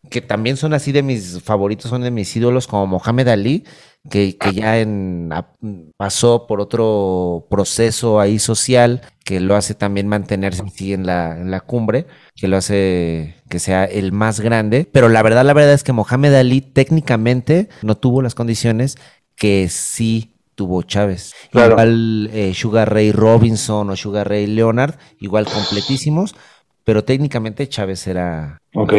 [0.10, 3.66] que también son así de mis favoritos, son de mis ídolos, como Mohamed Ali,
[4.10, 5.54] que, que ya en, a-
[5.98, 11.52] pasó por otro proceso ahí social que lo hace también mantenerse así en la, en
[11.52, 14.88] la cumbre, que lo hace que sea el más grande.
[14.92, 18.98] Pero la verdad, la verdad es que Mohamed Ali técnicamente no tuvo las condiciones
[19.36, 21.34] que sí tuvo Chávez.
[21.52, 21.72] Claro.
[21.74, 26.36] Igual eh, Sugar Ray Robinson o Sugar Ray Leonard, igual completísimos,
[26.84, 28.58] pero técnicamente Chávez era...
[28.74, 28.94] Ok.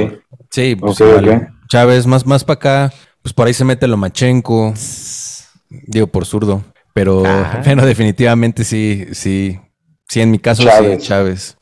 [0.51, 1.29] Sí, pues Ok, igual.
[1.29, 1.43] ok.
[1.69, 2.93] Chávez, más, más para acá,
[3.23, 4.75] pues por ahí se mete Lomachenko,
[5.87, 6.65] digo por zurdo.
[6.95, 7.61] Pero, Ah.
[7.65, 9.59] pero definitivamente sí, sí.
[10.09, 11.01] Sí, en mi caso Chávez.
[11.03, 11.57] sí, Chávez.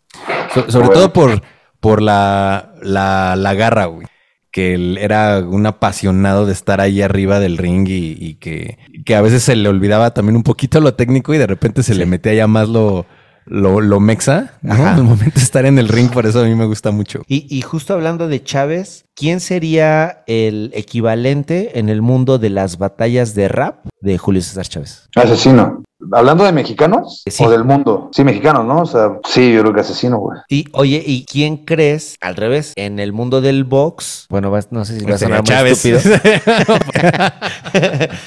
[0.54, 0.92] So- sobre Bueno.
[0.94, 1.42] todo por,
[1.80, 4.06] por la, la, la garra, güey.
[4.50, 9.14] Que él era un apasionado de estar ahí arriba del ring y, y que, que
[9.14, 12.06] a veces se le olvidaba también un poquito lo técnico y de repente se le
[12.06, 13.04] metía ya más lo,
[13.48, 14.74] lo, lo mexa, ¿no?
[14.74, 14.94] Ajá.
[14.94, 17.22] Al momento de estar en el ring, por eso a mí me gusta mucho.
[17.26, 22.78] Y, y justo hablando de Chávez, ¿quién sería el equivalente en el mundo de las
[22.78, 25.08] batallas de rap de Julio César Chávez?
[25.14, 25.82] Asesino.
[26.12, 27.44] ¿Hablando de mexicanos Sí.
[27.44, 28.08] o del mundo?
[28.12, 28.82] Sí, mexicanos, ¿no?
[28.82, 30.38] O sea, sí, yo creo que asesino, güey.
[30.48, 34.26] Y oye, ¿y quién crees, al revés, en el mundo del box?
[34.30, 35.98] Bueno, vas- no sé si va a sonar muy estúpido.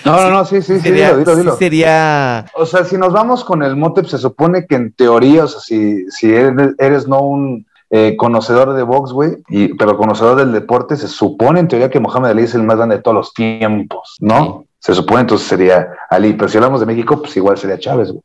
[0.05, 1.51] No, no, no, sí, sí, sí, Sería- dilo, dilo, dilo.
[1.53, 4.93] sí sería O sea, si nos vamos con el mote, pues, se supone que en
[4.93, 9.73] teoría, o sea, si, si eres, eres no un eh, conocedor de box, güey, y-
[9.75, 12.95] pero conocedor del deporte, se supone en teoría que Mohamed Ali es el más grande
[12.97, 14.65] de todos los tiempos, ¿no?
[14.83, 18.23] Se supone entonces sería Ali, pero si hablamos de México, pues igual sería Chávez, güey.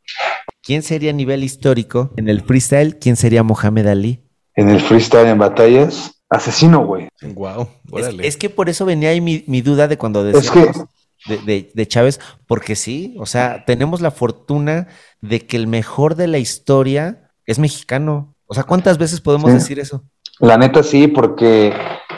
[0.63, 2.97] ¿Quién sería a nivel histórico en el freestyle?
[2.99, 4.23] ¿Quién sería Mohamed Ali?
[4.55, 7.07] En el freestyle, en batallas, asesino, güey.
[7.21, 10.85] Wow, Es, es que por eso venía ahí mi, mi duda de cuando Es decíamos
[11.27, 14.87] de, de- de Chávez, porque sí, o sea, tenemos la fortuna
[15.21, 18.33] de que el mejor de la historia es mexicano.
[18.47, 19.57] O sea, ¿cuántas veces podemos Sí.
[19.57, 20.03] decir eso?
[20.39, 21.71] La neta sí, porque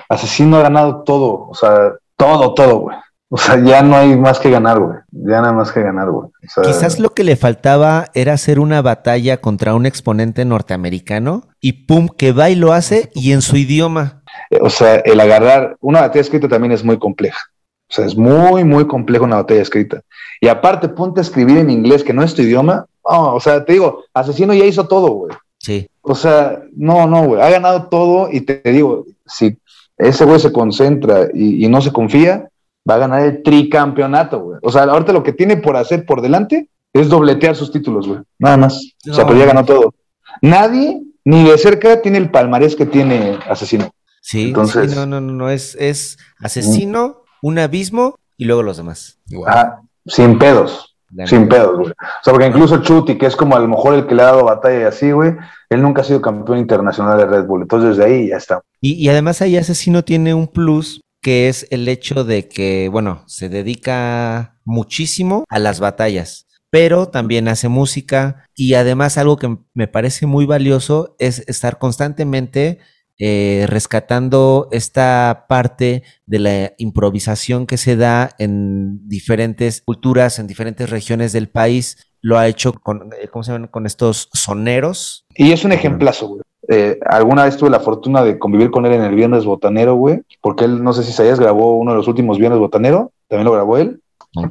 [0.08, 2.98] Asesino ha ganado todo, o sea, todo, todo, güey.
[3.32, 4.98] O sea, ya no hay más que ganar, güey.
[5.12, 6.30] Ya nada más que ganar, güey.
[6.30, 11.44] O sea, Quizás lo que le faltaba era hacer una batalla contra un exponente norteamericano
[11.62, 14.24] y pum, que va y lo hace y en su idioma.
[14.62, 17.40] O sea, el agarrar una batalla escrita también es muy compleja.
[17.88, 20.02] O sea, es muy, muy complejo una batalla escrita.
[20.42, 22.88] Y aparte, ponte a escribir en inglés, que no es tu idioma.
[23.04, 25.36] O sea, te digo, Asesino ya hizo todo, güey.
[25.60, 25.88] Sí.
[26.02, 27.42] O sea, no, no, güey.
[27.42, 29.56] Ha ganado todo y te digo, si
[29.98, 32.49] ese güey se concentra y, y no se confía,
[32.90, 34.60] va a ganar el tricampeonato, güey.
[34.62, 38.20] O sea, ahorita lo que tiene por hacer por delante es dobletear sus títulos, güey.
[38.40, 38.94] Nada más.
[39.10, 39.94] O sea, pero ya ganó todo.
[40.42, 43.92] Nadie, ni de cerca, tiene el palmarés que tiene Asesino.
[44.22, 48.78] Sí, Entonces- sí, no, no, no, no, es, es asesino, un abismo y luego los
[48.78, 49.18] demás.
[49.48, 50.86] Ajá, sin pedos.
[51.12, 51.90] La Sin pedos, güey.
[51.90, 54.26] O sea, porque incluso Chuti, que es como a lo mejor el que le ha
[54.26, 55.36] dado batalla y así, güey,
[55.70, 57.64] él nunca ha sido campeón internacional de Red Bull.
[57.64, 58.62] Entonces, desde ahí ya está.
[58.80, 63.24] Y, y además ahí Asesino tiene un plus que es el hecho de que, bueno,
[63.28, 69.88] se dedica muchísimo a las batallas, pero también hace música y además algo que me
[69.88, 72.80] parece muy valioso es estar constantemente
[73.22, 80.90] eh, rescatando esta parte de la improvisación que se da en diferentes culturas, en diferentes
[80.90, 81.98] regiones del país.
[82.22, 83.68] Lo ha hecho con, eh, ¿cómo se llaman?
[83.68, 85.26] Con estos soneros.
[85.36, 86.42] Y es un ejemplazo, güey.
[86.72, 90.22] Eh, alguna vez tuve la fortuna de convivir con él en el Viernes Botanero, güey,
[90.40, 93.54] porque él, no sé si sabías, grabó uno de los últimos Viernes Botanero, también lo
[93.54, 94.02] grabó él.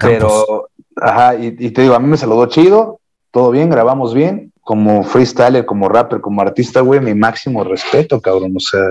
[0.00, 2.98] Pero, ajá, y, y te digo, a mí me saludó chido,
[3.30, 4.52] todo bien, grabamos bien.
[4.60, 8.54] Como freestyler, como rapper, como artista, güey, mi máximo respeto, cabrón.
[8.56, 8.82] O sea,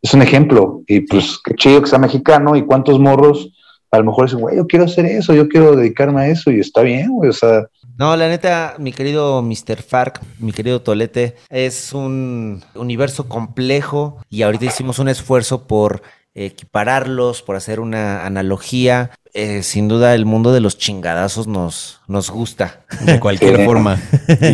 [0.00, 0.82] es un ejemplo.
[0.86, 3.52] Y pues, qué chido que sea mexicano y cuántos morros
[3.90, 6.60] a lo mejor dicen, güey, yo quiero hacer eso, yo quiero dedicarme a eso y
[6.60, 7.30] está bien, güey.
[7.30, 7.66] O sea,
[7.98, 9.80] No, la neta, mi querido Mr.
[9.80, 16.02] Fark, mi querido Tolete, es un universo complejo y ahorita hicimos un esfuerzo por
[16.44, 19.10] equipararlos, por hacer una analogía.
[19.34, 22.84] Eh, sin duda el mundo de los chingadazos nos, nos gusta.
[23.04, 23.64] De cualquier Sí.
[23.64, 24.00] forma.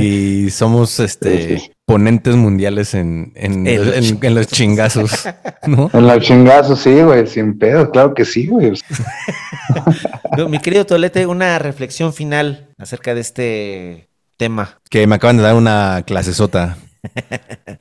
[0.00, 5.28] Y somos este ponentes mundiales en, en, En los en- en los chingazos.
[5.66, 5.90] ¿no?
[5.94, 8.72] en los chingazos, sí, güey, sin pedo, claro que sí, güey.
[10.36, 14.08] No, mi querido Tolete, una reflexión final acerca de este
[14.38, 14.78] tema.
[14.90, 16.76] Que me acaban de dar una clasesota.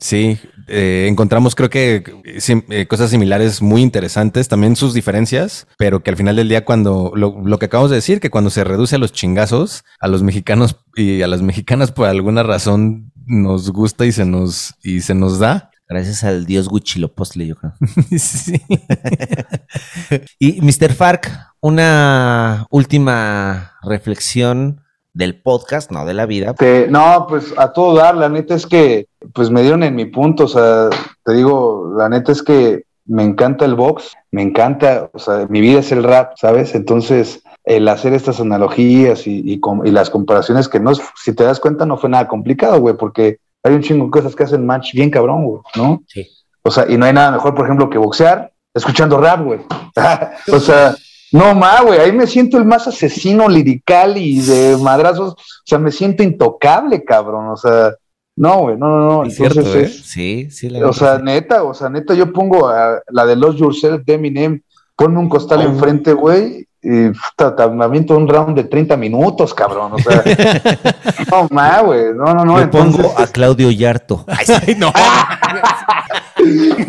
[0.00, 2.02] Sí, eh, encontramos creo que
[2.38, 6.64] sim- eh, cosas similares muy interesantes, también sus diferencias, pero que al final del día
[6.64, 10.08] cuando lo, lo que acabamos de decir, que cuando se reduce a los chingazos, a
[10.08, 15.00] los mexicanos y a las mexicanas por alguna razón nos gusta y se nos, y
[15.02, 15.70] se nos da.
[15.88, 17.72] Gracias al dios Huichilopochtli, yo creo.
[18.18, 18.60] Sí.
[20.38, 20.92] Y Mr.
[20.94, 24.81] Fark, una última reflexión
[25.14, 26.54] del podcast, no de la vida.
[26.88, 30.44] No, pues a todo dar, la neta es que, pues me dieron en mi punto,
[30.44, 30.88] o sea,
[31.24, 35.60] te digo, la neta es que me encanta el box, me encanta, o sea, mi
[35.60, 36.74] vida es el rap, ¿sabes?
[36.74, 41.60] Entonces, el hacer estas analogías y, y las comparaciones que no, es- si te das
[41.60, 44.92] cuenta, no fue nada complicado, güey, porque hay un chingo de cosas que hacen match
[44.94, 46.02] bien cabrón, güey, ¿no?
[46.08, 46.26] Sí.
[46.62, 49.60] O sea, y no hay nada mejor, por ejemplo, que boxear escuchando rap, güey.
[50.52, 50.94] o sea,
[51.32, 55.78] no más, güey, ahí me siento el más asesino lirical y de madrazos, o sea,
[55.78, 57.94] me siento intocable, cabrón, o sea,
[58.36, 59.24] no, güey, no, no, no.
[59.24, 59.82] Es cierto, ¿eh?
[59.82, 63.36] es- Sí, sí, la o sea, neta, o sea, neta, yo pongo a la de
[63.36, 64.60] Lost Yourself de Eminem,
[64.96, 65.62] ponme un costal Oh.
[65.70, 69.92] enfrente, güey, y puta, te me aviento un round de 30 minutos, cabrón.
[69.92, 70.22] O sea,
[71.30, 72.12] no más, güey.
[72.12, 72.60] No, no, no.
[72.60, 74.24] Entonces, pongo a Claudio Yarto.
[74.28, 74.52] Ay, sí.
[74.66, 74.92] Ay, no.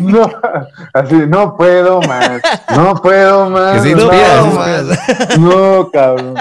[0.00, 0.30] no,
[0.92, 2.42] así, no puedo más.
[2.74, 3.76] No puedo más.
[3.76, 5.38] No, se más.
[5.38, 6.34] No, cabrón.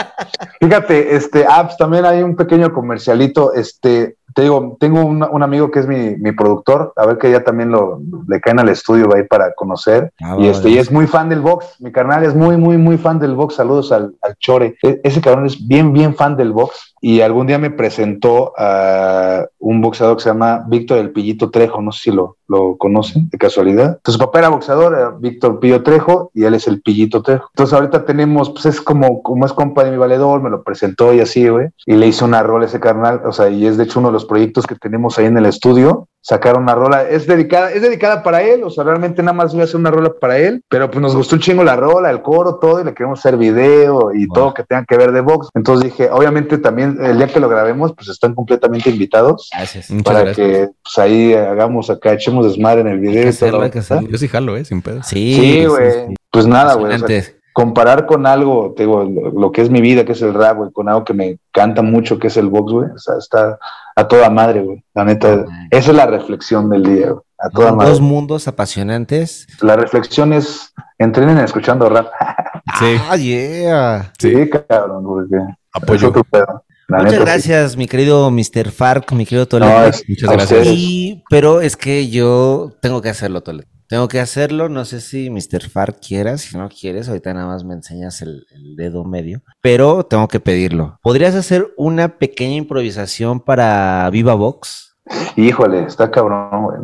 [0.59, 5.71] Fíjate, este, apps, también hay un pequeño comercialito, este, te digo, tengo un, un amigo
[5.71, 9.07] que es mi, mi, productor, a ver que ya también lo, le caen al estudio
[9.07, 12.23] va ahí para conocer, ah, y este, y es muy fan del box, mi carnal
[12.23, 15.67] es muy, muy, muy fan del box, saludos al, al Chore, e, ese cabrón es
[15.67, 20.29] bien, bien fan del box, y algún día me presentó a un boxeador que se
[20.29, 23.97] llama Víctor El Pillito Trejo, no sé si lo, lo conocen de casualidad.
[23.97, 27.49] Entonces, su papá era boxeador, Víctor Pillo Trejo, y él es el Pillito Trejo.
[27.53, 31.13] Entonces, ahorita tenemos, pues es como, como es compa de mi valedor, me lo presentó
[31.13, 33.75] y así, güey, y le hice una rola a ese carnal, o sea, y es
[33.75, 37.07] de hecho uno de los proyectos que tenemos ahí en el estudio, sacar una rola,
[37.09, 39.91] es dedicada, es dedicada para él, o sea, realmente nada más voy a hacer una
[39.91, 42.85] rola para él, pero pues nos gustó un chingo la rola, el coro, todo, y
[42.85, 44.33] le queremos hacer video y wow.
[44.33, 45.49] todo que tenga que ver de box.
[45.53, 49.49] Entonces dije, obviamente también el día que lo grabemos, pues están completamente invitados.
[49.53, 49.89] Gracias.
[50.03, 50.47] Para gracias.
[50.47, 53.29] que pues ahí hagamos acá, echemos desmadre en el video.
[53.29, 54.01] y todo.
[54.09, 55.03] Yo sí jalo, eh, sin pedo.
[55.03, 55.91] Sí, güey.
[55.91, 56.13] Sí, sí.
[56.31, 56.95] Pues nada, güey.
[56.95, 57.23] O sea,
[57.53, 60.57] comparar con algo, te digo, lo, lo, que es mi vida, que es el rap,
[60.57, 62.89] güey, con algo que me encanta mucho, que es el box, güey.
[62.89, 63.59] O sea, está
[63.95, 64.83] a toda madre, güey.
[64.93, 67.23] La neta, oh, esa es la reflexión del día, güey.
[67.37, 67.91] A toda Dos madre.
[67.91, 69.47] Dos mundos apasionantes.
[69.61, 72.07] La reflexión es, entrenen escuchando rap.
[72.79, 72.95] sí.
[73.09, 74.11] Ah, yeah.
[74.17, 75.37] Sí, sí cabrón, porque
[75.73, 76.13] Apoyo.
[76.15, 76.65] Es pedo.
[76.87, 77.77] La muchas neta, gracias, sí.
[77.77, 78.71] mi querido Mr.
[78.71, 79.71] Fark, mi querido Toledo.
[79.71, 80.67] No, muchas gracias.
[80.67, 83.72] Y, pero es que yo tengo que hacerlo, Toledo.
[83.93, 85.69] Tengo que hacerlo, no sé si Mr.
[85.69, 90.03] Fark quiera, si no quieres, ahorita nada más me enseñas el, el, dedo medio, pero
[90.03, 90.97] tengo que pedirlo.
[91.03, 94.97] ¿Podrías hacer una pequeña improvisación para Viva Box?
[95.35, 96.79] Híjole, está cabrón, güey.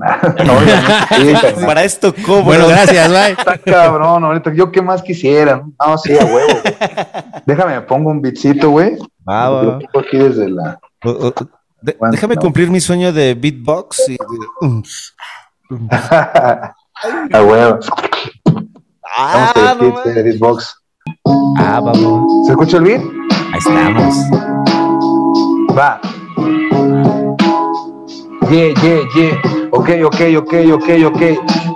[1.17, 1.33] sí,
[1.65, 2.43] para esto, ¿cómo?
[2.43, 3.31] Bueno, gracias, bye.
[3.31, 4.53] Está cabrón, ahorita.
[4.53, 5.63] Yo qué más quisiera.
[5.83, 6.59] No, sí, a huevo.
[7.47, 8.99] Déjame, me pongo un bitcito, güey.
[9.25, 9.63] Ah, va.
[9.63, 10.79] Yo pongo aquí desde la.
[11.03, 11.33] Uh, uh,
[11.81, 12.41] de, déjame no.
[12.41, 14.17] cumplir mi sueño de beatbox y de...
[17.31, 17.79] A huevo.
[19.17, 20.75] Ah, vamos no, de beatbox.
[21.57, 22.45] Ah, vamos.
[22.45, 23.01] ¿Se escucha el beat?
[23.51, 24.15] Ahí estamos.
[25.77, 26.01] Va.
[28.49, 29.59] Yeah, yeah, yeah.
[29.71, 31.21] Ok, ok, ok, ok, ok.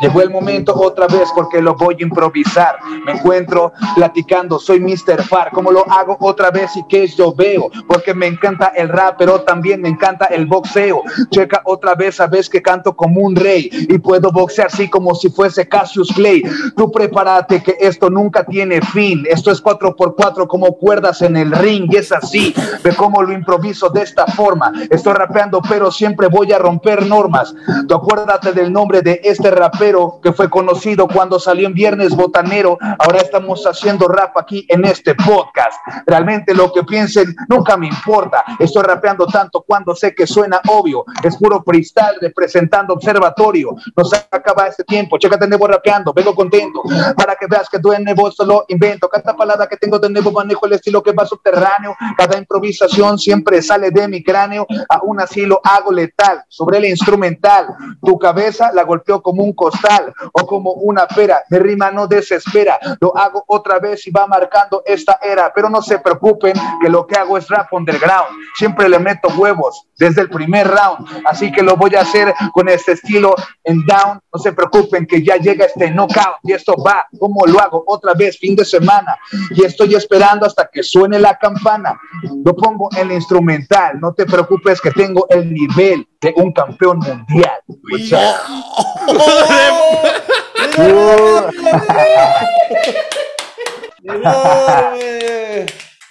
[0.02, 2.78] Llegó el momento otra vez porque lo voy a improvisar.
[3.06, 5.22] Me encuentro platicando, soy Mr.
[5.24, 5.52] Far.
[5.52, 7.70] ¿Cómo lo hago otra vez y qué yo veo?
[7.88, 11.04] Porque me encanta el rap, pero también me encanta el boxeo.
[11.30, 15.30] Checa otra vez, sabes que canto como un rey y puedo boxear así como si
[15.30, 16.42] fuese Cassius Clay.
[16.76, 19.24] Tú prepárate que esto nunca tiene fin.
[19.30, 22.54] Esto es 4x4 como cuerdas en el ring y es así.
[22.84, 24.72] Ve cómo lo improviso de esta forma.
[24.90, 27.54] Estoy rapeando, pero siempre voy a romper normas.
[27.88, 32.78] Tú acuérdate del nombre de este rapero que fue conocido cuando salió en Viernes Botanero.
[33.00, 35.78] Ahora estamos haciendo rap aquí en este podcast.
[36.06, 38.46] Realmente lo que piensen nunca me importa.
[38.60, 41.04] Estoy rapeando tanto cuando sé que suena obvio.
[41.22, 43.76] Es puro freestyle representando observatorio.
[43.96, 45.18] No se acaba este tiempo.
[45.18, 46.14] Chécate nuevo rapeando.
[46.14, 46.82] Vengo contento
[47.18, 49.10] para que veas que tú en solo invento.
[49.10, 51.96] Cada palabra que tengo de nuevo manejo el estilo que va subterráneo.
[52.18, 54.66] Cada improvisación siempre sale de mi cráneo.
[54.88, 57.68] Aún así lo hago letal sobre el instrumental.
[58.00, 61.42] Tu cabeza la golpeó como un costal o como una pera.
[61.50, 62.78] Mi rima no desespera.
[63.02, 65.52] Lo hago otra vez y va marcando esta era.
[65.54, 68.38] Pero no se preocupen que lo que hago es rap underground.
[68.56, 71.24] Siempre le meto huevos desde el primer round.
[71.26, 74.20] Así que lo voy a hacer con este estilo en down.
[74.32, 76.38] No se preocupen que ya llega este knockout.
[76.44, 79.18] Y esto va como lo hago otra vez fin de semana.
[79.50, 82.00] Y estoy esperando hasta que suene la campana.
[82.46, 84.00] Lo pongo en el instrumental.
[84.00, 87.60] No te preocupes que tengo el nivel de un campeón mundial.
[87.68, 88.38] O sea,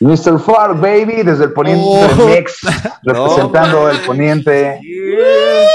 [0.00, 0.38] Mr.
[0.40, 2.26] Far Baby desde el poniente Oh.
[2.26, 2.60] Mix,
[3.02, 4.80] representando No, el poniente.
[4.82, 5.68] Yeah.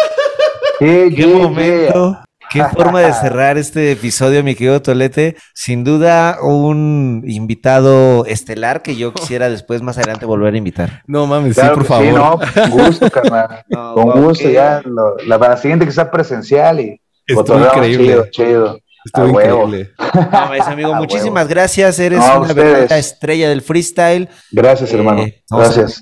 [0.80, 1.38] Yeah, Qué yeah.
[1.38, 2.20] momento.
[2.50, 5.36] Qué forma de cerrar este episodio, mi querido Tolete.
[5.54, 11.04] Sin duda, un invitado estelar que yo quisiera después, más adelante, volver a invitar.
[11.08, 12.06] No mames, Claro sí, por favor.
[12.06, 12.40] Sí, no,
[12.72, 13.64] con gusto, carnal.
[13.70, 14.82] No, con wow, gusto, qué- ya.
[14.86, 18.06] lo- la, la siguiente que sea presencial y Estuvo increíble.
[18.08, 18.80] Chido, chido.
[19.06, 19.92] Estuvo increíble.
[20.14, 22.00] No, mames, amigo, A muchísimas gracias.
[22.00, 24.30] Eres No, una verdadera estrella del freestyle.
[24.52, 25.22] Gracias, hermano.
[25.24, 26.02] Eh, a Gracias.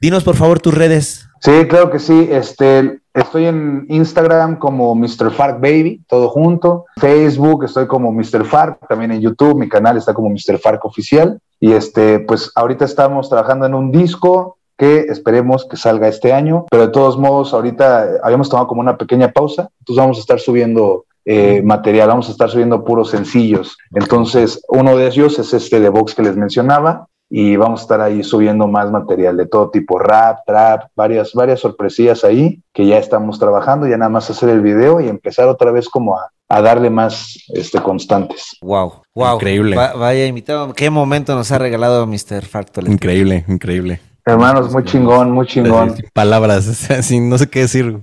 [0.00, 1.26] Dinos, por favor, tus redes.
[1.40, 2.28] Sí, claro que sí.
[2.30, 5.30] Este, estoy en Instagram como Mr.
[5.30, 6.86] Fark Baby, todo junto.
[6.96, 8.44] Facebook estoy como Mr.
[8.44, 10.58] Fark, también en YouTube, mi canal está como Mr.
[10.58, 11.38] Fark Oficial.
[11.60, 16.66] Y este, pues ahorita estamos trabajando en un disco que esperemos que salga este año,
[16.70, 20.40] pero de todos modos ahorita habíamos tomado como una pequeña pausa, entonces vamos a estar
[20.40, 23.78] subiendo eh, material, vamos a estar subiendo puros sencillos.
[23.94, 28.00] Entonces, uno de ellos es este de box que les mencionaba y vamos a estar
[28.02, 32.98] ahí subiendo más material de todo tipo, rap, trap, varias, varias sorpresillas ahí que ya
[32.98, 36.60] estamos trabajando, ya nada más hacer el video y empezar otra vez como a, a
[36.60, 38.58] darle más este, constantes.
[38.60, 39.36] Wow, wow.
[39.36, 39.76] Increíble.
[39.76, 40.74] Va- vaya invitado.
[40.74, 42.44] ¿Qué momento nos ha regalado Mr.
[42.44, 42.86] Factor?
[42.86, 44.00] Increíble, increíble.
[44.26, 45.96] Hermanos, muy chingón, muy chingón.
[45.96, 46.64] Sin Palabras,
[47.00, 47.98] sin- no sé qué decir.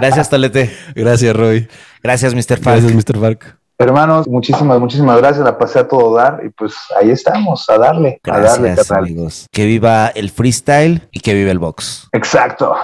[0.00, 0.70] Gracias, Tolete.
[0.96, 1.68] Gracias, Roy.
[2.02, 2.58] Gracias, Mr.
[2.58, 2.80] Fark.
[2.82, 3.18] Gracias, Mr.
[3.20, 3.58] Fark.
[3.80, 5.44] Hermanos, muchísimas, muchísimas gracias.
[5.44, 9.04] La pasé a todo dar y pues ahí estamos, a darle, a darle, Gracias, carnal.
[9.04, 9.46] amigos.
[9.52, 12.08] Que viva el freestyle y que viva el box.
[12.12, 12.74] Exacto.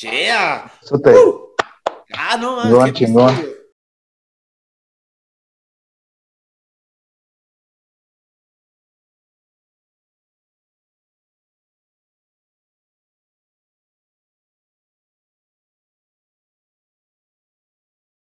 [0.00, 0.64] Yeah.
[0.82, 1.14] Eso te-
[2.14, 3.44] Ah, no, Chingón, chingón.